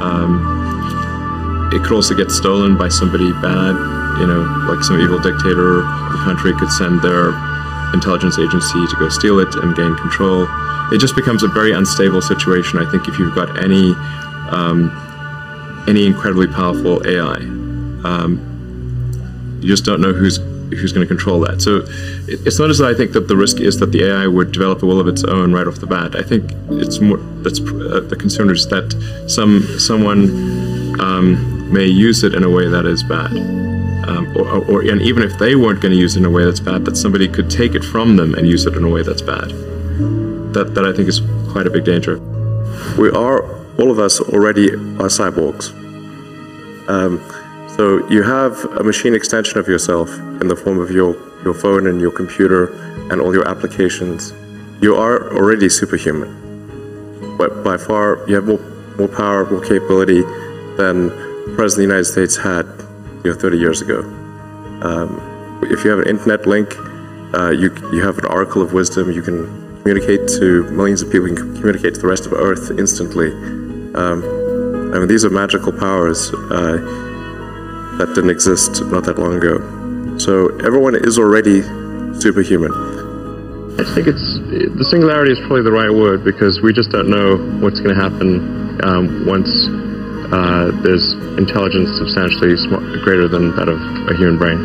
[0.00, 3.74] Um, it could also get stolen by somebody bad,
[4.20, 7.30] you know, like some evil dictator the country could send their
[7.94, 10.46] intelligence agency to go steal it and gain control.
[10.92, 12.78] It just becomes a very unstable situation.
[12.78, 13.94] I think if you've got any
[14.50, 14.90] um,
[15.88, 17.36] any incredibly powerful AI,
[18.04, 20.38] um, you just don't know who's
[20.70, 21.60] who's going to control that.
[21.60, 21.82] So
[22.28, 24.82] it's not as though I think that the risk is that the AI would develop
[24.82, 26.16] a will of its own right off the bat.
[26.16, 28.90] I think it's more that's uh, the concern is that
[29.28, 33.32] some someone um, may use it in a way that is bad.
[34.08, 36.44] Um, or, or, and even if they weren't going to use it in a way
[36.44, 39.02] that's bad, that somebody could take it from them and use it in a way
[39.02, 39.50] that's bad.
[40.54, 41.20] That, that I think is
[41.52, 42.18] quite a big danger.
[42.98, 43.44] We are,
[43.78, 45.70] all of us already are cyborgs.
[46.88, 47.20] Um,
[47.80, 50.10] so you have a machine extension of yourself
[50.42, 52.66] in the form of your, your phone and your computer
[53.10, 54.34] and all your applications.
[54.82, 57.38] You are already superhuman.
[57.38, 58.58] But by far, you have more,
[58.98, 60.20] more power, more capability
[60.76, 62.66] than the President of the United States had
[63.24, 64.00] you know, 30 years ago.
[64.82, 66.74] Um, if you have an internet link,
[67.32, 69.46] uh, you, you have an oracle of wisdom, you can
[69.78, 73.30] communicate to millions of people, you can communicate to the rest of Earth instantly.
[73.94, 74.20] Um,
[74.92, 77.08] I mean, these are magical powers uh,
[78.00, 79.60] that didn't exist not that long ago.
[80.16, 81.60] So everyone is already
[82.16, 82.72] superhuman.
[83.76, 84.24] I think it's
[84.80, 88.00] the singularity is probably the right word because we just don't know what's going to
[88.00, 89.52] happen um, once
[90.32, 92.56] uh, there's intelligence substantially
[93.04, 93.76] greater than that of
[94.08, 94.60] a human brain.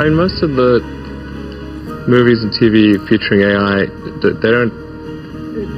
[0.00, 0.80] I mean, most of the
[2.08, 3.84] movies and TV featuring AI,
[4.24, 4.72] they don't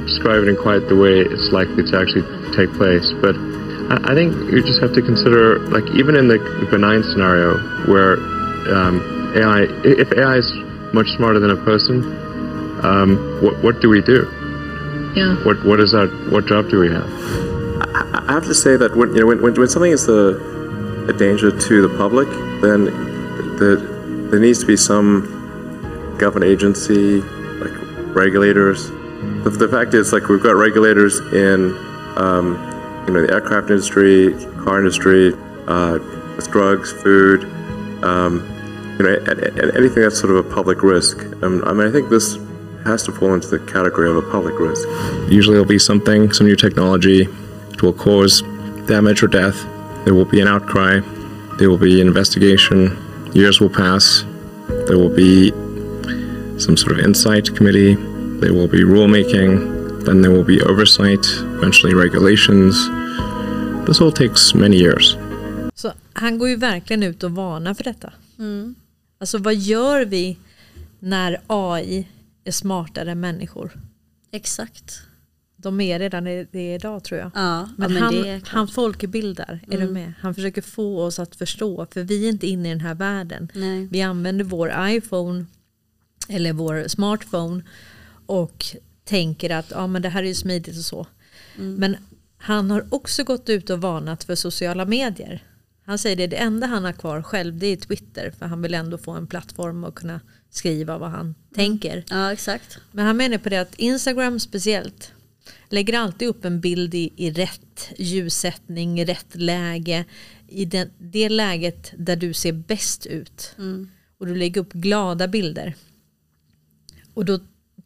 [0.07, 2.23] describe it in quite the way it's likely to actually
[2.55, 3.11] take place.
[3.19, 3.48] But
[3.89, 6.37] I think you just have to consider, like, even in the
[6.69, 8.17] benign scenario where
[8.69, 10.51] um, AI, if AI is
[10.93, 12.03] much smarter than a person,
[12.85, 14.27] um, what, what do we do?
[15.15, 15.35] Yeah.
[15.43, 16.09] What what is that?
[16.31, 17.09] what job do we have?
[17.81, 20.37] I I have to say that when you know when, when, when something is a,
[21.09, 22.27] a danger to the public,
[22.61, 22.85] then
[23.57, 27.73] the, there needs to be some government agency, like
[28.15, 28.89] regulators.
[29.43, 31.75] The, the fact is, like we've got regulators in
[32.17, 32.68] um,
[33.09, 34.33] you know the aircraft industry,
[34.63, 35.33] car industry,
[35.67, 35.97] uh,
[36.35, 37.43] with drugs, food,
[38.03, 38.45] um,
[38.99, 39.15] you know,
[39.75, 41.17] anything that's sort of a public risk.
[41.41, 42.37] Um, I mean, I think this
[42.85, 44.87] has to fall into the category of a public risk.
[45.27, 47.23] Usually it'll be something, some new technology.
[47.71, 48.43] It will cause
[48.85, 49.57] damage or death.
[50.05, 50.99] There will be an outcry.
[51.57, 52.95] There will be an investigation.
[53.33, 54.23] Years will pass.
[54.85, 55.49] There will be
[56.59, 57.95] some sort of insight committee.
[57.95, 59.78] There will be rulemaking.
[60.05, 61.25] Then there will be oversight,
[61.57, 62.89] eventually regulations.
[63.87, 65.17] This all takes many years.
[65.75, 68.13] Så han går ju verkligen ut och varnar för detta.
[69.19, 70.37] Alltså vad gör vi
[70.99, 72.07] när AI
[72.43, 73.71] är smartare än människor?
[74.31, 75.01] Exakt.
[75.57, 77.31] De är redan i- det idag tror jag.
[77.35, 80.13] Ja, Men, ja, men han, han folkbildar, är du med?
[80.21, 83.51] Han försöker få oss att förstå, för vi är inte inne i den här världen.
[83.55, 83.87] Nej.
[83.91, 85.45] Vi använder vår iPhone
[86.29, 87.63] eller vår smartphone
[88.25, 88.65] och
[89.09, 91.07] tänker att ja, men det här är ju smidigt och så.
[91.57, 91.75] Mm.
[91.75, 91.97] Men
[92.37, 95.43] han har också gått ut och varnat för sociala medier.
[95.85, 98.73] Han säger det, det enda han har kvar själv det är Twitter för han vill
[98.73, 102.03] ändå få en plattform och kunna skriva vad han tänker.
[102.09, 102.77] Ja exakt.
[102.91, 105.13] Men han menar på det att Instagram speciellt
[105.69, 110.05] lägger alltid upp en bild i, i rätt ljussättning, i rätt läge.
[110.47, 113.55] I den, det läget där du ser bäst ut.
[114.19, 115.75] Och du lägger upp glada bilder.
[117.13, 117.39] Och då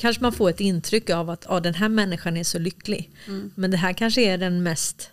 [0.03, 3.09] kanske man får ett intryck av att ah, den här människan är så lycklig.
[3.55, 5.11] Men det här kanske är den mest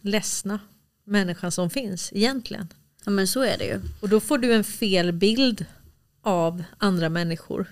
[0.00, 0.60] ledsna
[1.04, 2.68] människan som finns egentligen.
[3.04, 3.80] Ja men så är det ju.
[4.00, 5.66] Och då får du en fel bild
[6.22, 7.66] av andra människor.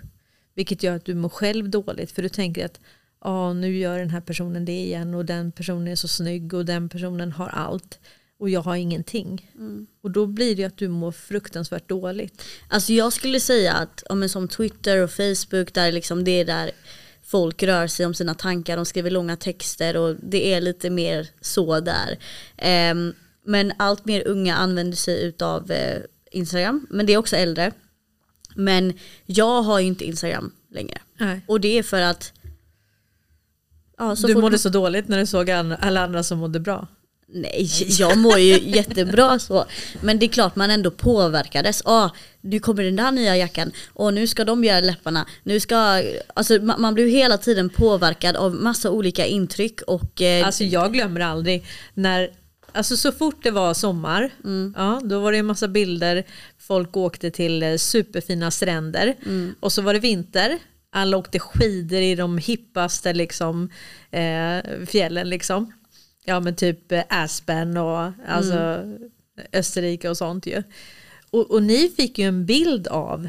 [0.54, 2.12] Vilket gör att du mår själv dåligt.
[2.12, 2.80] För du tänker att
[3.18, 6.64] ah, nu gör den här personen det igen och den personen är så snygg och
[6.64, 7.98] den personen har allt.
[8.44, 9.50] Och jag har ingenting.
[10.02, 12.42] Och då blir det att du mår fruktansvärt dåligt.
[12.68, 16.44] Alltså jag skulle säga att ja, men som Twitter och Facebook där liksom det är
[16.44, 16.70] där
[17.22, 21.28] folk rör sig om sina tankar, de skriver långa texter och det är lite mer
[21.40, 22.18] så där.
[22.56, 23.14] Ehm,
[23.44, 27.72] men allt mer unga använder sig utav eh, Instagram, men det är också äldre.
[28.54, 28.92] Men
[29.26, 30.98] jag har ju inte Instagram längre.
[31.18, 31.40] Nej.
[31.46, 32.32] Och det är för att
[33.98, 36.88] ja, du mådde så dåligt när du såg alla andra som mådde bra.
[37.34, 37.68] Nej,
[37.98, 39.64] jag mår ju jättebra så.
[40.00, 41.82] Men det är klart man ändå påverkades.
[41.84, 42.10] Ah,
[42.40, 45.26] nu kommer den där nya jackan och nu ska de göra läpparna.
[45.42, 46.02] Nu ska,
[46.34, 49.80] alltså, man, man blir hela tiden påverkad av massa olika intryck.
[49.82, 52.30] Och, eh, Alltså jag glömmer aldrig när,
[52.72, 54.30] alltså så fort det var sommar,
[54.76, 56.24] ja, då var det en massa bilder,
[56.58, 59.14] folk åkte till eh, superfina stränder
[59.60, 60.58] och så var det vinter,
[60.92, 63.70] alla åkte skidor i de hippaste liksom,
[64.10, 65.72] eh, fjällen liksom.
[66.24, 68.82] Ja men typ eh, Aspen och alltså,
[69.52, 70.62] Österrike och sånt ju.
[71.30, 73.28] Och, och ni fick ju en bild av,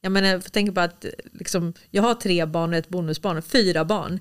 [0.00, 3.84] jag menar jag tänka på att liksom, jag har tre barn och ett bonusbarn, fyra
[3.84, 4.20] barn.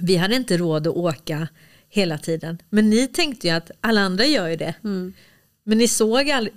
[0.00, 1.48] Vi hade inte råd att åka
[1.88, 2.58] hela tiden.
[2.70, 4.74] Men ni tänkte ju att alla andra gör ju det.
[5.64, 6.48] Men ni såg all,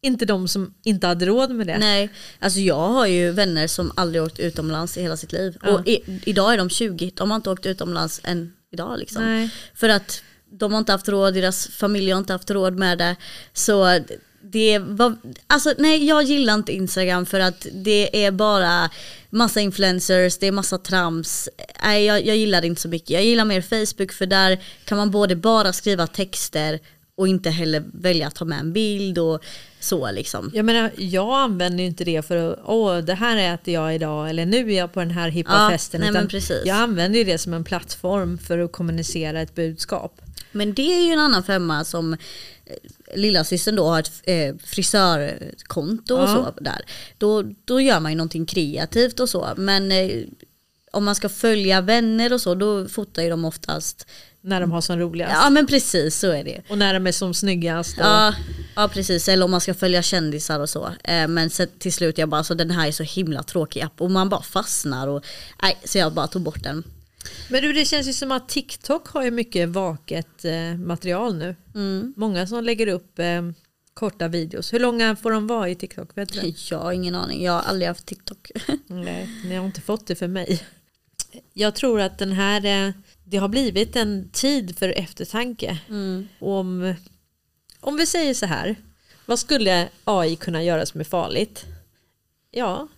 [0.00, 1.78] inte de som inte hade råd med det.
[1.78, 5.56] Nej, alltså jag har ju vänner som aldrig åkt utomlands i hela sitt liv.
[5.62, 5.74] Ja.
[5.74, 9.22] Och i, idag är de 20, de har inte åkt utomlands än idag liksom.
[9.22, 9.50] Nej.
[9.74, 13.16] För att de har inte haft råd, deras familj har inte haft råd med det.
[13.52, 13.98] Så
[14.42, 15.16] det var,
[15.46, 18.90] alltså nej jag gillar inte Instagram för att det är bara
[19.30, 21.48] massa influencers, det är massa trams.
[21.84, 23.10] Nej jag, jag gillar det inte så mycket.
[23.10, 26.80] Jag gillar mer Facebook för där kan man både bara skriva texter
[27.20, 29.44] och inte heller välja att ta med en bild och
[29.80, 30.50] så liksom.
[30.54, 34.30] Jag menar, jag använder ju inte det för att, åh det här äter jag idag
[34.30, 36.00] eller nu är jag på den här hippa Ja, festen.
[36.00, 36.62] nej, men precis.
[36.64, 40.20] Jag använder ju det som en plattform för att kommunicera ett budskap.
[40.52, 42.18] Men det är ju en annan femma som eh,
[43.16, 46.52] lillasystern då har ett eh, frisörkonto och Ja.
[46.56, 46.80] så där.
[47.18, 49.48] Då, då gör man ju någonting kreativt och så.
[49.56, 50.10] Men eh,
[50.92, 54.06] om man ska följa vänner och så då fotar ju de oftast.
[54.42, 55.32] När de har som roligast.
[55.42, 56.62] Ja men precis så är det.
[56.68, 57.98] Och när de är som snyggast.
[57.98, 58.34] Och, Ja,
[58.76, 60.90] ja precis, eller om man ska följa kändisar och så.
[61.04, 64.00] Eh, men sen till slut jag bara så den här är så himla tråkig app
[64.00, 65.24] och man bara fastnar och
[65.62, 66.84] nej så jag bara tog bort den.
[67.48, 71.56] Men du, det känns ju som att TikTok har ju mycket vaket eh, material nu.
[71.74, 72.14] Mm.
[72.16, 73.42] Många som lägger upp eh,
[73.94, 74.72] korta videos.
[74.72, 76.10] Hur långa får de vara i TikTok?
[76.14, 76.54] Vet du?
[76.70, 78.50] Jag har ingen aning, jag har aldrig haft TikTok.
[78.86, 80.62] Nej, ni har inte fått det för mig.
[81.52, 82.92] Jag tror att den här,
[83.30, 85.78] det har blivit en tid för eftertanke.
[86.38, 86.94] Om,
[87.80, 88.76] om vi säger så här,
[89.26, 91.64] vad skulle AI kunna göra som är farligt?
[92.50, 92.88] Ja,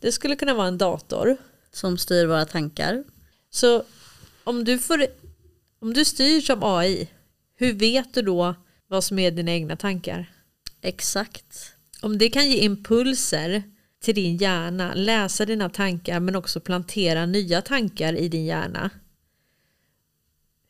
[0.00, 1.36] det skulle kunna vara en dator.
[1.72, 3.04] som styr våra tankar.
[3.50, 3.82] Så
[4.44, 5.06] om du, får,
[5.80, 7.08] om du styrs av AI,
[7.56, 8.54] hur vet du då
[8.86, 10.32] vad som är dina egna tankar?
[10.80, 11.72] Exakt.
[12.00, 13.62] Om det kan ge impulser
[14.02, 18.90] till din hjärna, läsa dina tankar men också plantera nya tankar i din hjärna.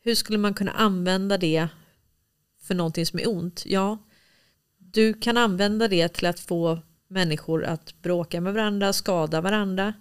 [0.09, 1.67] Hur skulle man kunna använda det
[2.67, 3.63] för någonting som är ont?
[3.65, 3.97] Ja,
[4.77, 9.93] du kan använda det till att få människor att bråka med varandra, skada varandra,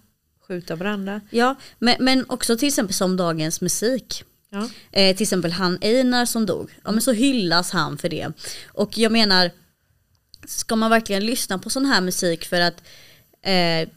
[0.49, 1.21] skjuta varandra.
[1.31, 4.25] Ja, men, men också till exempel som dagens musik.
[4.51, 4.69] Ja.
[4.93, 6.71] Eh, till exempel han Einar som dog.
[6.85, 8.33] Ja men så hyllas han för det.
[8.67, 9.51] Och jag menar,
[10.47, 12.83] ska man verkligen lyssna på sån här musik för att
[13.43, 13.89] eh,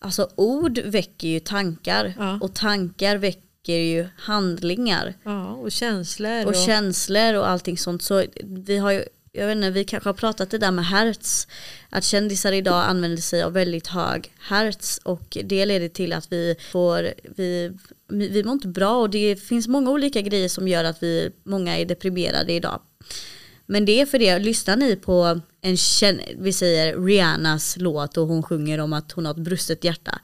[0.00, 2.38] alltså ord väcker ju tankar Ja.
[2.42, 6.46] och tankar väcker ju handlingar Ja, och känslor.
[6.46, 8.02] och känslor och allting sånt.
[8.02, 11.46] Så vi har ju, jag vet inte, vi kanske har pratat det där med hertz.
[11.90, 16.56] Att kändisar idag använder sig av väldigt hög hertz och det leder till att vi
[16.72, 17.72] får, vi,
[18.08, 21.78] vi mår inte bra och det finns många olika grejer som gör att vi, många
[21.78, 22.80] är deprimerade idag.
[23.66, 25.76] Men det är för det, lyssnar ni på en
[26.38, 30.20] vi säger Rihannas låt och hon sjunger om att hon har ett brustet hjärta.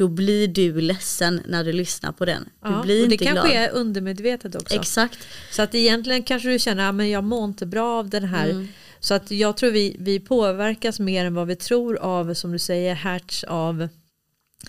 [0.00, 2.44] Då blir du ledsen när du lyssnar på den.
[2.62, 3.62] Du ja, blir och det inte kanske glad.
[3.64, 4.74] är undermedvetet också.
[4.74, 5.18] Exakt.
[5.50, 8.50] Så att egentligen kanske du känner att jag mår inte bra av den här.
[8.50, 8.68] Mm.
[9.00, 12.58] Så att jag tror vi, vi påverkas mer än vad vi tror av, som du
[12.58, 13.88] säger, hertz av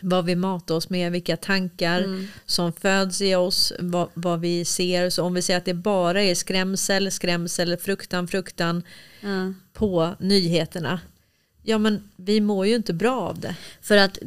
[0.02, 2.28] vad vi matar oss med, vilka tankar Mm.
[2.46, 5.10] som föds i oss, vad, vad vi ser.
[5.10, 8.84] Så om vi säger att det bara är skrämsel, skrämsel, fruktan, fruktan
[9.22, 9.54] Ja.
[9.74, 11.00] på nyheterna.
[11.64, 13.55] Ja men vi mår ju inte bra av det.
[13.82, 14.20] För att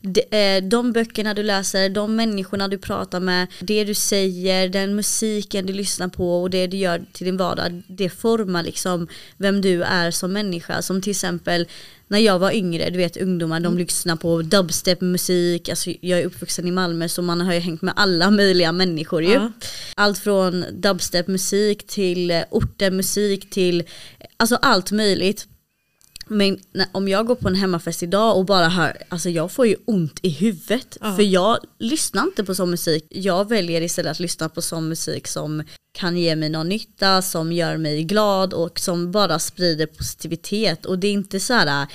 [0.00, 4.94] de, eh, de böckerna du läser, de människorna du pratar med, det du säger, den
[4.94, 9.60] musiken du lyssnar på och det du gör till din vardag, det formar liksom vem
[9.60, 10.82] du är som människa.
[10.82, 11.68] Som till exempel
[12.08, 16.68] när jag var yngre, du vet ungdomar, de lyssnar på dubstep-musik, alltså jag är uppvuxen
[16.68, 19.32] i Malmö så man har ju hängt med alla möjliga människor ju.
[19.32, 19.52] Ja.
[19.94, 23.84] Allt från dubstep-musik till ortenmusik till,
[24.36, 25.46] alltså allt möjligt.
[26.26, 29.66] Men när, om jag går på en hemmafest idag och bara hör, alltså jag får
[29.66, 30.98] ju ont i huvudet.
[31.00, 31.16] Ja.
[31.16, 33.06] För jag lyssnar inte på sån musik.
[33.10, 35.62] Jag väljer istället att lyssna på sån musik som
[35.98, 40.86] kan ge mig någon nytta, som gör mig glad och som bara sprider positivitet.
[40.86, 41.88] Och det är inte så här äh,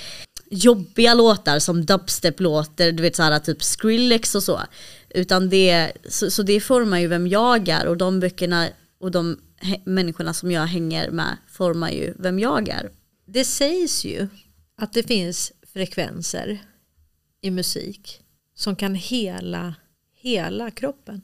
[0.50, 4.62] jobbiga låtar som dubstep-låtar, du vet så här typ Skrillex och så.
[5.10, 8.68] Utan det, så, så det formar ju vem jag är och de böckerna
[9.00, 9.38] och de
[9.84, 12.90] människorna som jag hänger med formar ju vem jag är.
[13.32, 14.28] Det sägs ju
[14.76, 16.60] att det finns frekvenser
[17.42, 18.22] i musik
[18.56, 19.76] som kan hela
[20.22, 21.22] hela kroppen.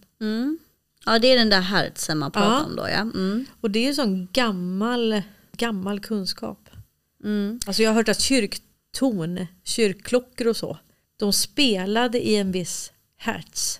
[1.06, 2.64] Ja det är den där hertzen man pratar Ja.
[2.66, 3.02] om då ja.
[3.02, 3.46] Mm.
[3.62, 5.22] Och det är ju sån gammal,
[5.58, 6.70] gammal kunskap.
[7.24, 7.60] Mm.
[7.66, 10.78] Alltså jag har hört att kyrktorn, kyrkklockor och så,
[11.18, 13.80] de spelade i en viss hertz.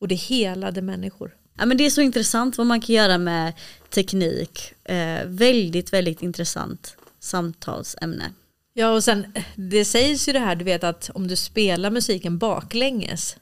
[0.00, 1.36] Och det helade människor.
[1.58, 3.52] Ja, men det är så intressant vad man kan göra med
[3.90, 4.72] teknik.
[4.84, 8.32] Eh, väldigt, väldigt intressant samtalsämne.
[8.74, 12.38] Ja och sen det sägs ju det här du vet att om du spelar musiken
[12.38, 13.36] baklänges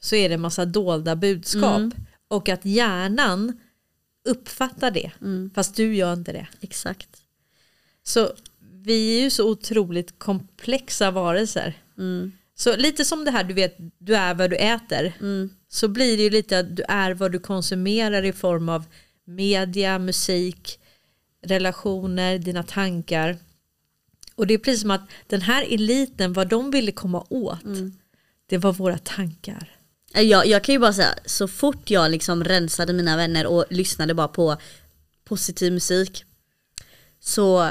[0.00, 1.82] så är det en massa dolda budskap.
[2.28, 3.60] Och att hjärnan
[4.28, 5.10] uppfattar det
[5.54, 6.46] fast du gör inte det.
[6.60, 7.08] Exakt.
[8.02, 8.32] Så
[8.72, 11.78] vi är ju så otroligt komplexa varelser.
[12.54, 15.12] Så lite som det här du vet, du är vad du äter.
[15.68, 18.84] Så blir det ju lite att du är vad du konsumerar i form av
[19.24, 20.79] media, musik,
[21.42, 23.36] relationer, dina tankar.
[24.34, 27.64] Och det är precis som att den här eliten, vad de ville komma åt,
[28.46, 29.70] det var våra tankar.
[30.14, 33.64] Eh, Jag, jag kan ju bara säga, så fort jag liksom rensade mina vänner och
[33.70, 34.56] lyssnade bara på
[35.24, 36.24] positiv musik
[37.20, 37.70] så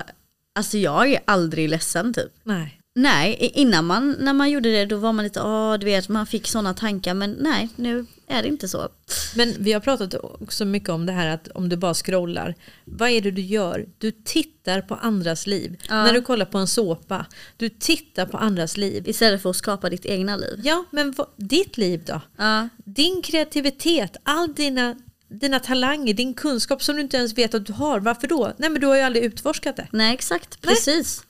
[0.53, 2.31] alltså jag är aldrig ledsen typ.
[2.43, 2.78] Nej.
[3.01, 6.27] Nej, innan man, när man gjorde det då var man lite, åh du vet man
[6.27, 8.89] fick sådana tankar men nej nu är det inte så.
[9.35, 13.09] Men vi har pratat också mycket om det här att om du bara scrollar, vad
[13.09, 13.85] är det du gör?
[13.97, 15.77] Du tittar på andras liv.
[15.89, 17.25] När du kollar på en såpa,
[17.57, 19.07] du tittar på andras liv.
[19.07, 20.61] Istället för att skapa ditt egna liv.
[20.63, 22.21] Ja, men vad, ditt liv då?
[22.37, 22.69] Ja.
[22.77, 24.95] Din kreativitet, all dina,
[25.27, 27.99] dina talanger, din kunskap som du inte ens vet att du har.
[27.99, 28.53] Varför då?
[28.57, 29.87] Nej men du har ju aldrig utforskat det.
[29.91, 31.23] Nej exakt, precis.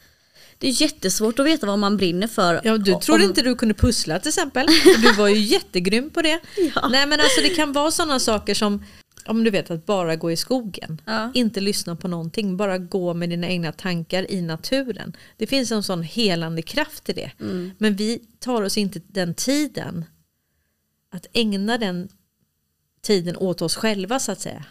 [0.61, 2.61] Det är jättesvårt att veta vad man brinner för.
[2.63, 4.67] Ja, du Om- trodde inte du kunde pussla till exempel.
[5.01, 6.39] Du var ju jättegrym på det.
[6.75, 6.87] Ja.
[6.87, 8.83] Nej men alltså det kan vara sådana saker som
[9.25, 11.01] om du vet att bara gå i skogen.
[11.05, 11.31] Ja.
[11.33, 12.57] Inte lyssna på någonting.
[12.57, 15.13] Bara gå med dina egna tankar i naturen.
[15.37, 17.31] Det finns en sån helande kraft i det.
[17.39, 17.71] Mm.
[17.77, 20.05] Men vi tar oss inte den tiden
[21.11, 22.09] att ägna den
[23.01, 24.65] tiden åt oss själva så att säga.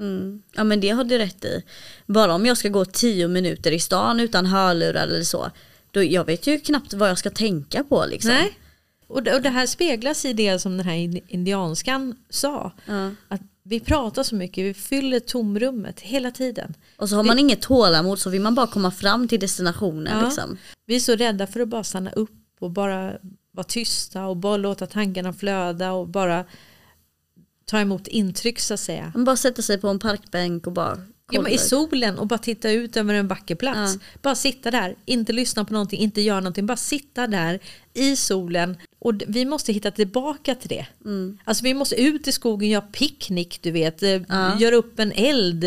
[0.00, 0.42] Mm.
[0.52, 1.62] Ja men det har du rätt i.
[2.06, 5.50] Bara om jag ska gå tio minuter i stan utan hörlurar eller så.
[5.90, 8.30] Då, jag vet ju knappt vad jag ska tänka på liksom.
[8.30, 8.58] Nej.
[9.06, 12.72] Och det, och det här speglas i det som den här in- indianskan sa.
[12.86, 13.10] Ja.
[13.28, 16.74] Att vi pratar så mycket, vi fyller tomrummet hela tiden.
[16.96, 20.24] Och så har man inget tålamod så vill man bara komma fram till destinationen Ja.
[20.24, 20.58] liksom.
[20.86, 22.30] Vi är så rädda för att bara stanna upp
[22.60, 23.12] och bara
[23.52, 26.44] vara tysta och bara låta tankarna flöda och bara
[27.68, 29.12] ta emot intryck så att säga.
[29.14, 30.98] Man bara sätter sig på en parkbänk och bara
[31.30, 33.94] Ja, men I solen och bara titta ut över en vacker plats.
[33.94, 34.00] Ja.
[34.22, 36.66] Bara sitta där, inte lyssna på någonting, inte göra någonting.
[36.66, 37.58] Bara sitta där
[37.94, 38.76] i solen.
[38.98, 40.86] Och vi måste hitta tillbaka till det.
[41.04, 41.38] Mm.
[41.44, 44.02] Alltså vi måste ut i skogen, göra picknick, du vet.
[44.02, 44.20] eh,
[44.58, 45.64] Göra upp en eld.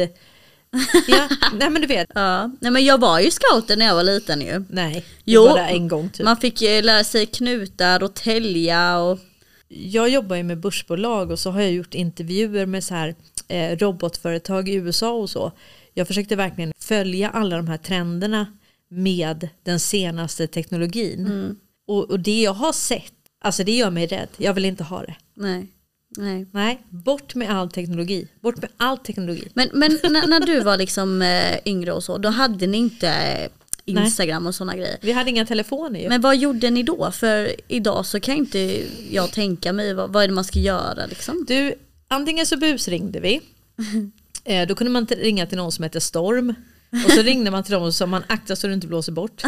[1.08, 2.08] Ja, nej men du vet.
[2.16, 2.52] Ja.
[2.60, 4.64] Nej men jag var ju scouter när jag var liten ju.
[4.70, 6.26] Nej, Jo, bara en gång typ.
[6.26, 9.20] Man fick eh, lära sig knutar och tälja och
[9.74, 13.16] jag jobbar ju med börsbolag och så har jag gjort intervjuer med så här
[13.48, 15.52] eh, robotföretag i USA och så.
[15.94, 18.58] Jag försökte verkligen följa alla de här trenderna
[18.90, 21.56] med den senaste teknologin.
[21.88, 24.30] Och, och det jag har sett, alltså det gör mig rädd.
[24.38, 25.16] Jag vill inte ha det.
[25.36, 25.68] nej.
[26.18, 26.48] Nej.
[26.52, 28.28] Nej, bort med all teknologi.
[28.42, 29.48] Bort med all teknologi.
[29.54, 33.50] Men, men när, när du var liksom eh, yngre och så, då hade ni inte
[33.86, 34.98] Instagram och sådana grejer.
[35.02, 36.10] Vi hade inga telefoner ju.
[36.10, 37.12] Men vad gjorde ni då?
[37.12, 41.06] För idag så kan inte jag tänka mig vad, vad är det man ska göra
[41.06, 41.46] liksom.
[41.48, 41.76] Du,
[42.08, 43.42] antingen så busringde vi.
[44.44, 46.54] Eh, då kunde man ringa till någon som heter Storm.
[47.06, 49.44] Och så ringde man till dem och sa man akta så du inte blåser bort.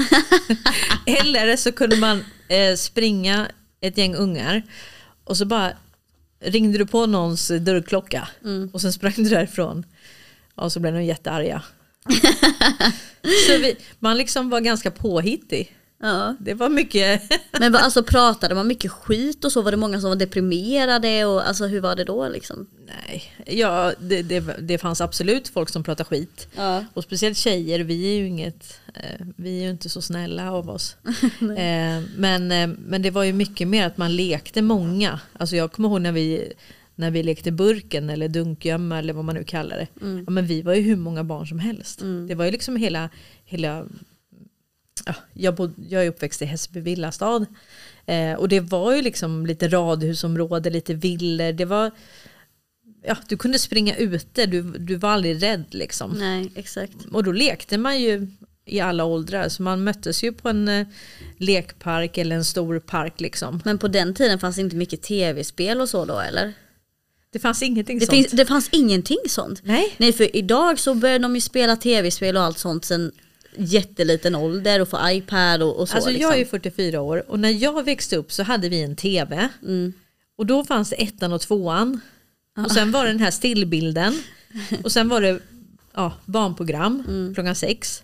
[1.05, 3.47] Eller så kunde man eh, springa
[3.81, 4.63] ett gäng ungar
[5.23, 5.71] och så bara
[6.39, 8.27] ringde du på någons dörrklocka
[8.71, 9.85] och sen sprang du därifrån.
[10.55, 11.61] Och så blev de jättearga.
[13.47, 15.75] så vi, man liksom var ganska påhittig.
[16.03, 16.35] Ja.
[16.39, 17.21] Det var mycket
[17.59, 19.61] Men alltså pratade man mycket skit och så?
[19.61, 21.25] Var det många som var deprimerade?
[21.25, 22.67] Och, alltså hur var det då liksom?
[22.85, 26.47] Nej, ja, det, det, det fanns absolut folk som pratar skit.
[26.55, 26.85] Ja.
[26.93, 30.69] Och speciellt tjejer, vi är ju inget, eh, vi är ju inte så snälla av
[30.69, 30.95] oss.
[31.57, 35.19] eh, men, eh, men det var ju mycket mer att man lekte många.
[35.33, 36.53] Alltså jag kommer ihåg när vi,
[36.95, 39.87] när vi lekte burken eller dunkgömma eller vad man nu kallar det.
[40.25, 42.01] Ja, men vi var ju hur många barn som helst.
[42.27, 43.09] Det var ju liksom hela,
[43.45, 43.85] hela
[45.05, 47.45] ja, jag, bod, jag är uppväxt i Hässelby villastad.
[48.05, 51.51] Eh, och det var ju liksom lite radhusområde, lite villor.
[51.51, 51.91] Det var,
[53.03, 56.11] ja, du kunde springa ute, du, du var aldrig rädd liksom.
[56.11, 56.95] Nej, exakt.
[57.11, 58.27] Och då lekte man ju
[58.65, 59.49] i alla åldrar.
[59.49, 60.87] Så man möttes ju på en eh,
[61.37, 63.61] lekpark eller en stor park liksom.
[63.65, 66.53] Men på den tiden fanns det inte mycket tv-spel och så då eller?
[67.33, 68.15] Det fanns ingenting Det, sånt.
[68.15, 69.61] finns, det fanns ingenting sånt.
[69.63, 69.95] Nej.
[69.97, 73.11] Nej för idag så börjar de ju spela tv-spel och allt sånt sen
[73.57, 75.95] jätteliten ålder och få iPad och, och så.
[75.95, 76.31] Alltså liksom.
[76.31, 79.49] jag är 44 år och när jag växte upp så hade vi en tv.
[79.63, 79.93] Mm.
[80.35, 81.99] Och då fanns det ettan och tvåan.
[82.65, 84.23] Och sen var det den här stillbilden.
[84.83, 85.39] Och sen var det
[85.93, 87.33] ja, barnprogram Mm.
[87.33, 88.03] klockan sex.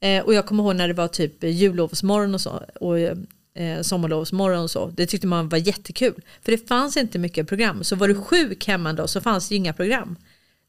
[0.00, 2.62] Eh, och jag kommer ihåg när det var typ jullovsmorgon och så.
[2.80, 2.96] Och
[3.58, 4.86] eh, sommarlovsmorgon och så.
[4.86, 6.22] Det tyckte man var jättekul.
[6.42, 7.84] För det fanns inte mycket program.
[7.84, 10.16] Så var du sjuk hemma då så fanns det ju inga program.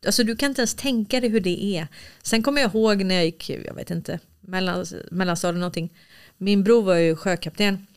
[0.06, 1.88] Alltså du kan inte ens tänka dig hur det är.
[2.24, 5.90] Sen kommer jag ihåg när jag gick, jag vet inte, mellan, mellanstadiet någonting.
[6.38, 7.88] Min bror var ju sjökapten.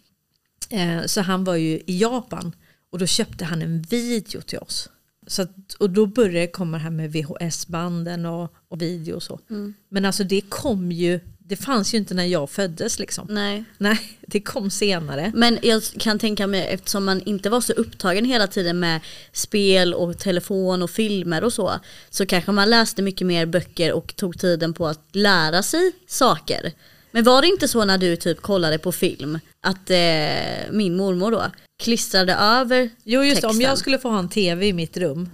[0.71, 2.53] Eh, så han var ju i Japan.
[2.91, 4.89] Och då köpte han en video till oss.
[5.27, 9.23] Så att, och då började det komma det här med VHS-banden och, och video och
[9.23, 9.41] så.
[9.89, 11.21] Men alltså det kom ju,
[11.53, 13.27] det fanns ju inte när jag föddes liksom.
[13.31, 13.65] Nej.
[13.79, 15.33] Nej, det kom senare.
[15.35, 19.01] Men jag kan tänka mig eftersom man inte var så upptagen hela tiden med
[19.33, 21.81] spel och telefon och filmer och så.
[22.11, 26.73] Så kanske man läste mycket mer böcker och tog tiden på att lära sig saker.
[27.11, 31.31] Men var det inte så när du typ kollade på film att eh, min mormor
[31.31, 31.45] då
[31.83, 33.51] klistrade över Jo just det, texten?
[33.51, 35.29] om jag skulle få ha en tv i mitt rum,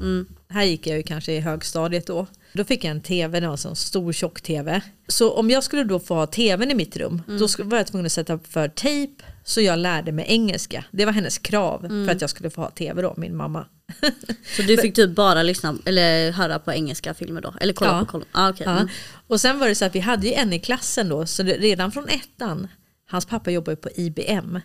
[0.49, 2.27] här gick jag ju kanske i högstadiet då,
[2.59, 4.81] då fick jag en tv, det var en sån stor tjock tv.
[5.09, 7.87] Så om jag skulle då få ha tvn i mitt rum, då sk- var jag
[7.87, 10.85] tvungen att sätta upp för tejp så jag lärde mig engelska.
[10.91, 13.67] Det var hennes krav för att jag skulle få ha tv då, min mamma.
[14.57, 17.55] Så du fick typ bara lyssna eller höra på engelska filmer då?
[17.61, 17.99] Eller kolla Ja.
[18.01, 18.25] på kolla.
[18.33, 18.65] Ah, okay.
[18.67, 18.73] Ja.
[18.77, 18.89] mm.
[19.27, 21.53] Och sen var det så att vi hade ju en i klassen då, så det,
[21.57, 22.69] redan från ettan,
[23.11, 24.61] hans pappa jobbar ju på IBM,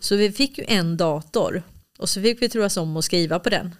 [0.00, 1.62] så vi fick ju en dator
[1.98, 3.74] och så fick vi turas om att skriva på den.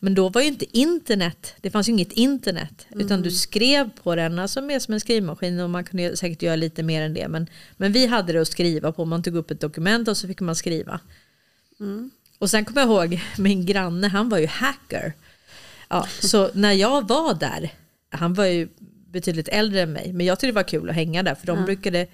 [0.00, 4.14] Men då var ju inte internet, det fanns ju inget internet, utan du skrev på
[4.14, 7.28] den, alltså mer som en skrivmaskin och man kunde säkert göra lite mer än det.
[7.28, 7.46] Men,
[7.76, 10.40] men vi hade det att skriva på, man tog upp ett dokument och så fick
[10.40, 11.00] man skriva.
[12.38, 15.12] Och sen kommer jag ihåg min granne, han var ju hacker.
[15.88, 17.72] Ja, så när jag var där,
[18.10, 18.68] han var ju
[19.06, 21.64] betydligt äldre än mig, men jag tyckte det var kul att hänga där för de
[21.64, 22.06] brukade,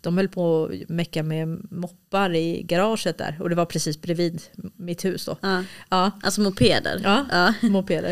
[0.00, 4.42] de höll på att mecka med moppar i garaget där och det var precis bredvid
[4.76, 5.36] mitt hus då.
[5.42, 5.64] Ja.
[5.90, 7.00] Ja, Alltså mopeder?
[7.04, 7.68] ja, Ja.
[7.68, 8.10] mopeder.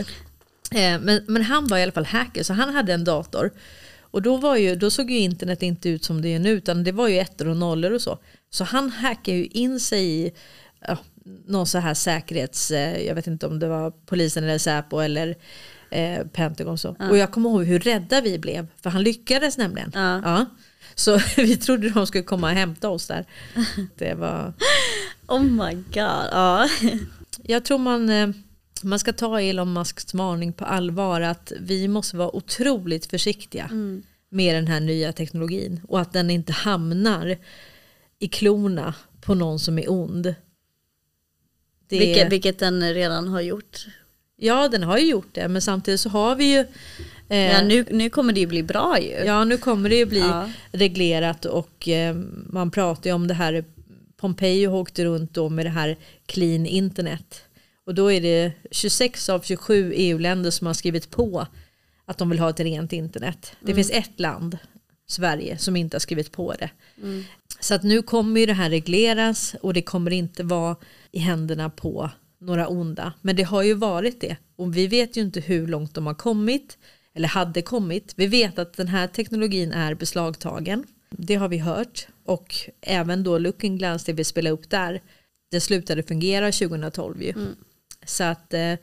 [0.71, 3.51] Eh, men, men han var i alla fall hacker så han hade en dator.
[4.11, 6.85] Och då, var ju, då såg ju internet inte ut som det är nu utan
[6.85, 8.19] det var ju ettor och nollor och så.
[8.51, 10.33] Så han hackade ju in sig i
[10.81, 10.99] ja,
[11.47, 15.35] någon så här säkerhets, eh, jag vet inte om det var polisen eller Säpo eller
[15.91, 16.97] eh, Pentagon så.
[17.11, 19.91] Och jag kommer ihåg hur rädda vi blev för han lyckades nämligen.
[19.95, 20.47] Ja.
[20.99, 23.25] Så vi trodde de skulle komma och hämta oss där.
[23.97, 24.53] Det var...
[25.27, 26.27] Oh my god.
[26.33, 26.69] Ja.
[27.43, 28.29] Jag tror man, eh,
[28.83, 33.71] man ska ta Elon Musks varning på allvar att vi måste vara otroligt försiktiga
[34.29, 37.39] med den här nya teknologin och att den inte hamnar
[38.19, 40.35] i klorna på någon som är ond.
[41.89, 43.87] Det, Vilket, vilket den redan har gjort.
[44.37, 46.67] Ja, den har ju gjort det men samtidigt så har vi ju
[47.29, 49.11] Ja, nu, nu kommer det ju bli bra ju.
[49.11, 50.51] Ja, nu kommer det ju bli Ja.
[50.73, 52.17] reglerat och eh,
[52.47, 53.65] man pratar ju om det här.
[54.17, 57.43] Pompeo åkte runt då med det här clean internet.
[57.87, 61.47] Och då är det 26 av 27 EU-länder som har skrivit på
[62.05, 63.53] att de vill ha ett rent internet.
[63.61, 64.59] Det finns ett land,
[65.07, 66.71] Sverige, som inte har skrivit på det.
[67.61, 70.77] Så att nu kommer ju det här regleras och det kommer inte vara
[71.13, 72.11] i händerna på
[72.41, 73.13] några onda.
[73.23, 74.37] Men det har ju varit det.
[74.57, 76.79] Och vi vet ju inte hur långt de har kommit
[77.19, 78.13] eller hade kommit.
[78.17, 80.85] Vi vet att den här teknologin är beslagtagen.
[81.11, 82.09] Det har vi hört.
[82.25, 85.03] Och även då Looking Glass, det vi spelade upp där,
[85.51, 87.35] det slutade fungera 2012 ju.
[88.07, 88.75] Så att eh,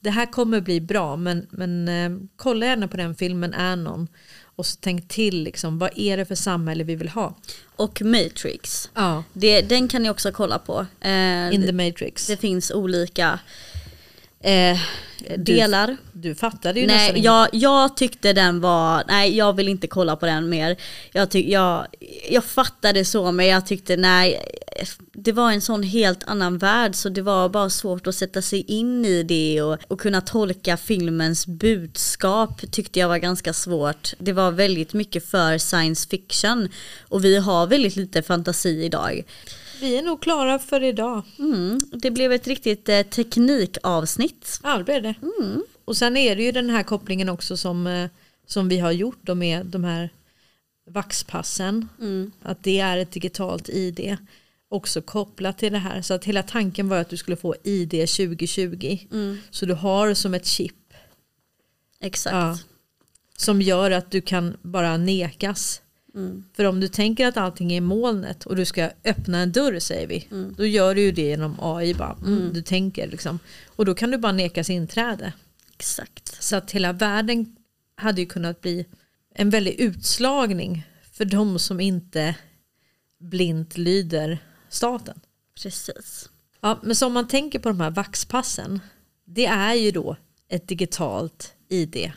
[0.00, 1.16] det här kommer bli bra.
[1.16, 4.08] Men, men eh, kolla gärna på den filmen Anon.
[4.42, 7.34] Och så tänk till, liksom, vad är det för samhälle vi vill ha?
[7.76, 8.90] Och Matrix.
[8.94, 9.24] Ja.
[9.32, 10.86] Det, den kan ni också kolla på.
[11.00, 12.26] Eh, In det, the Matrix.
[12.26, 13.40] det finns olika
[14.40, 14.78] eh,
[15.36, 15.96] delar.
[16.12, 20.16] Du fattade ju Nej, nästan jag, jag tyckte den var, nej jag vill inte kolla
[20.16, 20.76] på den mer.
[21.12, 21.86] Jag, tyck, jag,
[22.30, 24.42] jag fattade så men jag tyckte nej,
[25.12, 28.60] det var en sån helt annan värld så det var bara svårt att sätta sig
[28.60, 34.12] in i det och, och kunna tolka filmens budskap tyckte jag var ganska svårt.
[34.18, 36.68] Det var väldigt mycket för science fiction
[37.08, 39.24] och vi har väldigt lite fantasi idag.
[39.80, 41.22] Vi är nog klara för idag.
[41.38, 44.60] Mm, det blev ett riktigt eh, teknikavsnitt.
[44.62, 45.14] Ja, det blev det.
[45.84, 48.10] Och sen är det ju den här kopplingen också som, eh,
[48.46, 50.10] som vi har gjort då med de här
[50.90, 51.88] vaxpassen.
[52.42, 54.16] Att det är ett digitalt ID.
[54.68, 56.02] Också kopplat till det här.
[56.02, 58.98] Så att hela tanken var att du skulle få ID 2020.
[59.50, 60.74] Så du har som ett chip
[62.00, 62.34] Exakt.
[62.34, 62.58] Ja.
[63.36, 65.82] som gör att du kan bara nekas.
[66.56, 69.78] För om du tänker att allting är i molnet och du ska öppna en dörr
[69.78, 70.28] säger vi.
[70.56, 71.94] Då gör du ju det genom AI.
[71.94, 73.38] Bara, mm, Du tänker liksom.
[73.66, 75.32] Och då kan du bara nekas inträde.
[75.74, 76.42] Exakt.
[76.42, 77.56] Så att hela världen
[77.94, 78.86] hade ju kunnat bli
[79.34, 82.34] en väldig utslagning för de som inte
[83.20, 85.20] blint lyder staten.
[85.62, 86.28] Precis.
[86.60, 88.80] Ja, men så om man tänker på de här vaxpassen,
[89.24, 90.16] det är ju då
[90.48, 92.12] ett digitalt ID.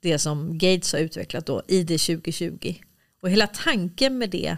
[0.00, 2.74] Det som Gates har utvecklat då, ID 2020.
[3.22, 4.56] Och hela tanken med det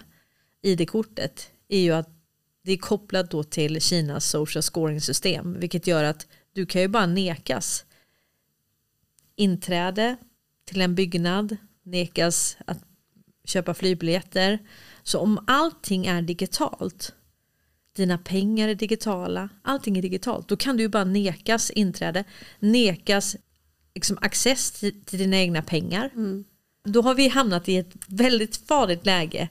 [0.62, 2.09] ID-kortet är ju att
[2.62, 6.89] det är kopplat då till Kinas social scoring system, vilket gör att du kan ju
[6.89, 7.85] bara nekas
[9.36, 10.16] inträde
[10.65, 12.78] till en byggnad, nekas att
[13.45, 14.59] köpa flygbiljetter.
[15.03, 17.15] Så om allting är digitalt,
[17.97, 22.24] dina pengar är digitala, allting är digitalt, då kan du ju bara nekas inträde,
[22.59, 23.36] nekas
[23.95, 26.11] liksom access till, till dina egna pengar.
[26.15, 26.45] Mm.
[26.85, 29.48] Då har vi hamnat i ett väldigt farligt läge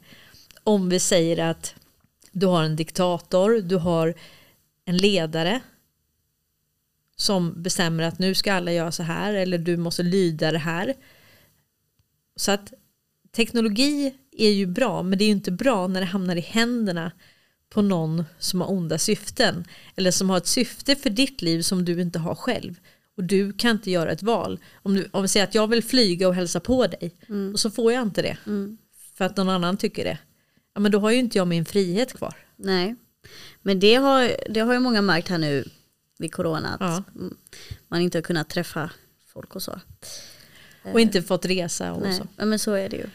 [0.63, 1.75] om vi säger att
[2.31, 4.13] du har en diktator, du har
[4.85, 5.61] en ledare
[7.15, 10.93] som bestämmer att nu ska alla göra så här eller du måste lyda det här.
[12.35, 12.73] Så att
[13.31, 17.11] teknologi är ju bra men det är ju inte bra när det hamnar i händerna
[17.69, 19.65] på någon som har onda syften
[19.95, 22.79] eller som har ett syfte för ditt liv som du inte har själv
[23.17, 24.59] och du kan inte göra ett val.
[24.75, 27.15] Om, du, om vi säger att jag vill flyga och hälsa på dig
[27.53, 28.37] och så får jag inte det
[29.17, 30.17] för att någon annan tycker det.
[30.73, 32.33] Ja men då har ju inte jag min frihet kvar.
[32.55, 32.95] Nej.
[33.61, 35.65] Men det har, det har ju många märkt här nu
[36.19, 36.73] vid corona.
[36.73, 37.03] Att Ja.
[37.15, 37.37] mm,
[37.87, 38.89] man inte har kunnat träffa
[39.33, 39.79] folk och så.
[40.93, 42.27] Och inte fått resa och Nej, så.
[42.37, 43.05] ja, men så är det ju.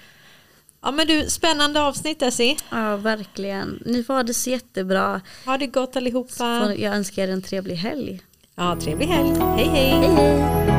[0.83, 2.57] Ja men du, spännande avsnitt Essie.
[2.71, 3.83] Ja, verkligen.
[3.87, 5.21] Ni får ha det så jättebra.
[5.45, 6.75] Ha det gott allihopa.
[6.75, 8.21] Jag önskar er en trevlig helg.
[8.59, 9.39] Ja, trevlig helg.
[9.57, 9.91] Hej hej.
[9.91, 10.78] Hej hej!